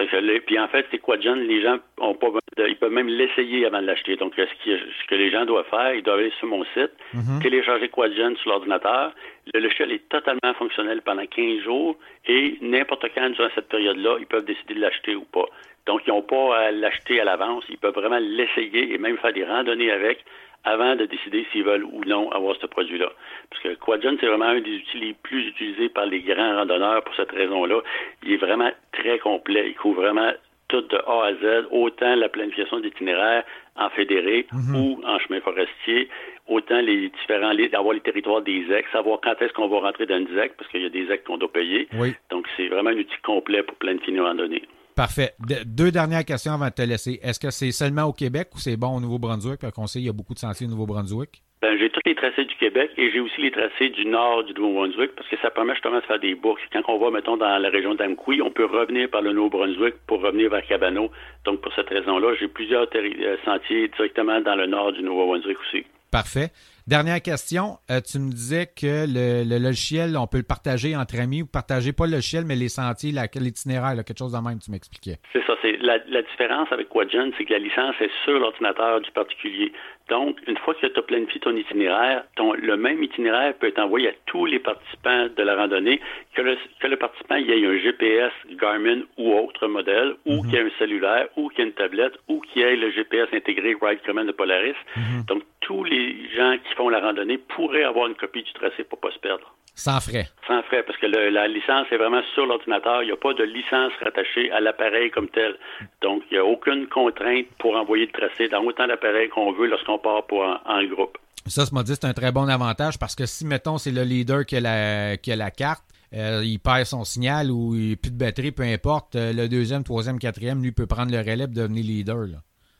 [0.45, 1.39] Puis en fait, c'est quoi, John?
[1.39, 2.27] Les gens ont pas
[2.57, 4.15] ils peuvent même l'essayer avant de l'acheter.
[4.15, 7.41] Donc, ce, que les gens doivent faire, ils doivent aller sur mon site, mm-hmm.
[7.41, 9.11] télécharger Quadgen sur l'ordinateur.
[9.53, 14.25] Le logiciel est totalement fonctionnel pendant 15 jours et n'importe quand durant cette période-là, ils
[14.25, 15.45] peuvent décider de l'acheter ou pas.
[15.85, 17.63] Donc, ils n'ont pas à l'acheter à l'avance.
[17.69, 20.23] Ils peuvent vraiment l'essayer et même faire des randonnées avec
[20.65, 23.11] avant de décider s'ils veulent ou non avoir ce produit-là.
[23.49, 27.03] Parce que Quadgen, c'est vraiment un des outils les plus utilisés par les grands randonneurs
[27.03, 27.81] pour cette raison-là.
[28.23, 29.69] Il est vraiment très complet.
[29.69, 30.31] Il couvre vraiment
[30.67, 33.43] tout de A à Z, autant la planification d'itinéraires
[33.75, 34.75] en fédéré mhm.
[34.75, 36.09] ou en chemin forestier,
[36.47, 40.17] autant les différents, d'avoir les territoires des EC, savoir quand est-ce qu'on va rentrer dans
[40.17, 41.87] une ZEC, parce qu'il y a des EC qu'on doit payer.
[42.31, 44.63] Donc, c'est vraiment un outil complet pour planifier nos randonnées.
[44.95, 45.33] Parfait.
[45.65, 47.19] deux dernières questions avant de te laisser.
[47.21, 49.59] Est-ce que c'est seulement au Québec ou c'est bon au Nouveau-Brunswick?
[49.59, 51.41] Parce qu'on sait qu'il y a beaucoup de sentiers au Nouveau-Brunswick.
[51.61, 54.53] Ben, j'ai tous les tracés du Québec et j'ai aussi les tracés du nord du
[54.53, 56.61] Nouveau-Brunswick parce que ça permet justement de faire des boucles.
[56.71, 60.21] Quand on va, mettons, dans la région d'Amqui, on peut revenir par le Nouveau-Brunswick pour
[60.21, 61.11] revenir vers Cabano.
[61.43, 65.85] Donc, pour cette raison-là, j'ai plusieurs euh, sentiers directement dans le nord du Nouveau-Brunswick aussi.
[66.11, 66.51] Parfait.
[66.87, 67.79] Dernière question.
[67.89, 71.93] Euh, tu me disais que le, logiciel, on peut le partager entre amis ou partager
[71.93, 75.17] pas le logiciel, mais les sentiers, l'itinéraire, quelque chose de même, tu m'expliquais.
[75.33, 75.55] C'est ça.
[75.63, 79.73] C'est la, différence avec Quadgen, c'est que la licence est sur l'ordinateur du particulier.
[80.09, 83.79] Donc, une fois que tu as planifié ton itinéraire, ton, le même itinéraire peut être
[83.79, 85.99] envoyé à tous les participants de la randonnée,
[86.35, 90.41] que le, que le participant y ait un GPS Garmin ou autre modèle, ou mhm.
[90.43, 92.75] qu'il y ait un cellulaire, ou qu'il y ait une tablette, ou qu'il y ait
[92.75, 94.75] le GPS intégré Ride Command de Polaris.
[94.95, 95.25] Mhm.
[95.27, 98.99] Donc, tous les gens qui font la randonnée pourraient avoir une copie du tracé pour
[98.99, 99.55] ne pas se perdre.
[99.75, 100.27] Sans frais.
[100.47, 103.03] Sans frais, parce que la licence est vraiment sur l'ordinateur.
[103.03, 105.57] Il n'y a pas de licence rattachée à l'appareil comme tel.
[106.01, 109.67] Donc, il n'y a aucune contrainte pour envoyer le tracé dans autant d'appareils qu'on veut
[109.67, 111.17] lorsqu'on part pour en, groupe.
[111.45, 114.45] Ça, ce dit, c'est un très bon avantage parce que si, mettons, c'est le leader
[114.45, 117.95] qui a la, qui a la carte, euh, il perd son signal ou il n'a
[117.97, 121.43] plus de batterie, peu importe, euh, le deuxième, troisième, quatrième, lui peut prendre le relais
[121.43, 122.27] et devenir leader.
[122.27, 122.37] Là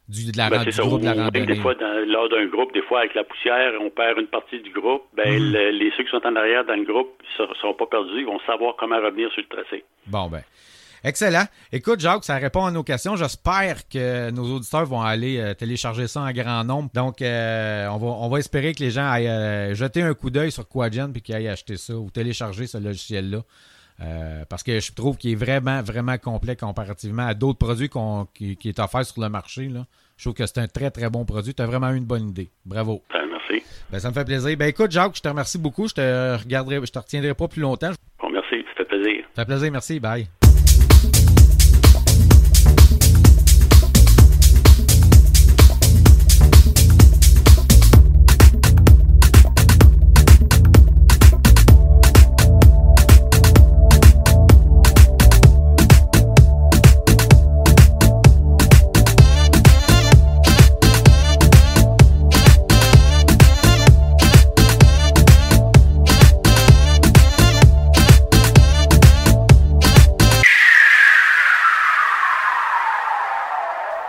[0.08, 1.46] du, de la, ben, groupe de la randonnée.
[1.46, 1.74] Des fois,
[2.08, 5.04] lors d'un groupe, des fois, avec la poussière, on perd une partie du groupe.
[5.16, 5.54] Ben, mhm.
[5.54, 8.20] les ceux qui sont en arrière dans le groupe ne seront pas perdus.
[8.20, 9.84] Ils vont savoir comment revenir sur le tracé.
[10.08, 10.42] Bon, ben.
[11.06, 11.44] Excellent.
[11.72, 13.16] Écoute, Jacques, ça répond à nos questions.
[13.16, 16.90] J'espère que nos auditeurs vont aller euh, télécharger ça en grand nombre.
[16.96, 20.32] Donc, euh, on, va, on va espérer que les gens aillent euh, jeter un coup
[20.32, 23.44] d'œil sur Quadgen puis qu'ils aillent acheter ça ou télécharger ce logiciel-là.
[24.50, 27.90] Parce que je trouve qu'il est vraiment, vraiment complet comparativement à d'autres produits
[28.34, 29.68] qui, qui, est offert sur le marché.
[29.68, 29.86] Là.
[30.18, 31.54] Je trouve que c'est un très, très bon produit.
[31.54, 32.50] Tu as vraiment eu une bonne idée.
[32.66, 33.04] Bravo.
[33.12, 33.66] Ben, merci.
[33.92, 34.58] Ben, ça me fait plaisir.
[34.58, 35.88] Ben, écoute, Jacques, je te remercie beaucoup.
[35.88, 37.92] Je te regarderai, je te retiendrai pas plus longtemps.
[38.22, 38.64] Bon, merci.
[38.70, 39.26] Ça fait plaisir.
[39.36, 39.72] Ça fait plaisir.
[39.72, 40.00] Merci.
[40.00, 40.28] Bye.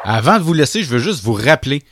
[0.08, 1.82] Avant de vous laisser, je veux juste vous rappeler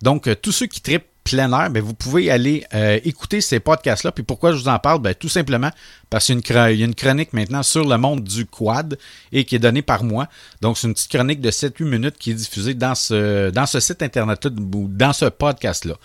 [0.04, 3.60] Donc, euh, tous ceux qui tripent plein air, ben, vous pouvez aller euh, écouter ces
[3.60, 4.12] podcasts-là.
[4.12, 5.00] Puis pourquoi je vous en parle?
[5.00, 5.72] Ben, tout simplement
[6.10, 8.98] parce qu'il y, a une chronique maintenant sur le monde du quad
[9.32, 10.28] et qui est donnée par moi.
[10.62, 13.80] Donc, c'est une petite chronique de 7-8 minutes qui est diffusée dans ce, dans ce
[13.80, 15.96] site Internet-là ou dans ce podcast-là.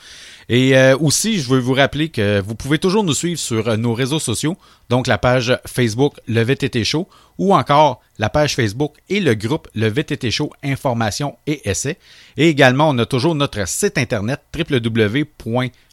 [0.48, 3.76] Et euh, aussi, je veux vous rappeler que vous pouvez toujours nous suivre sur euh,
[3.76, 4.56] nos réseaux sociaux,
[4.88, 9.68] donc la page Facebook Le VTT Show ou encore la page Facebook et le groupe
[9.74, 11.98] Le VTT Show Information et Essais.
[12.36, 15.24] Et également, on a toujours notre site internet www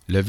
[0.10, 0.24] le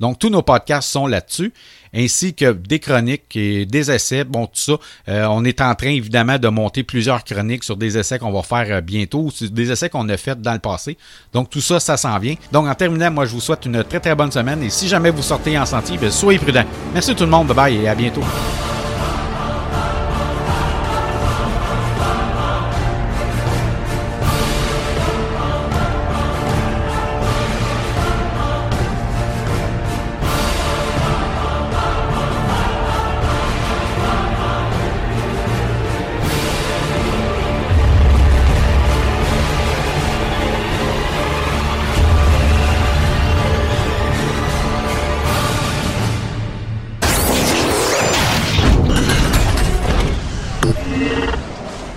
[0.00, 1.52] Donc, tous nos podcasts sont là-dessus,
[1.94, 4.24] ainsi que des chroniques et des essais.
[4.24, 4.72] Bon, tout ça,
[5.08, 8.42] euh, on est en train, évidemment, de monter plusieurs chroniques sur des essais qu'on va
[8.42, 10.96] faire euh, bientôt, ou des essais qu'on a fait dans le passé.
[11.32, 12.34] Donc, tout ça, ça s'en vient.
[12.52, 14.62] Donc, en terminant, moi, je vous souhaite une très, très bonne semaine.
[14.62, 16.66] Et si jamais vous sortez en sentier, bien, soyez prudents.
[16.92, 17.48] Merci tout le monde.
[17.48, 18.22] Bye bye et à bientôt.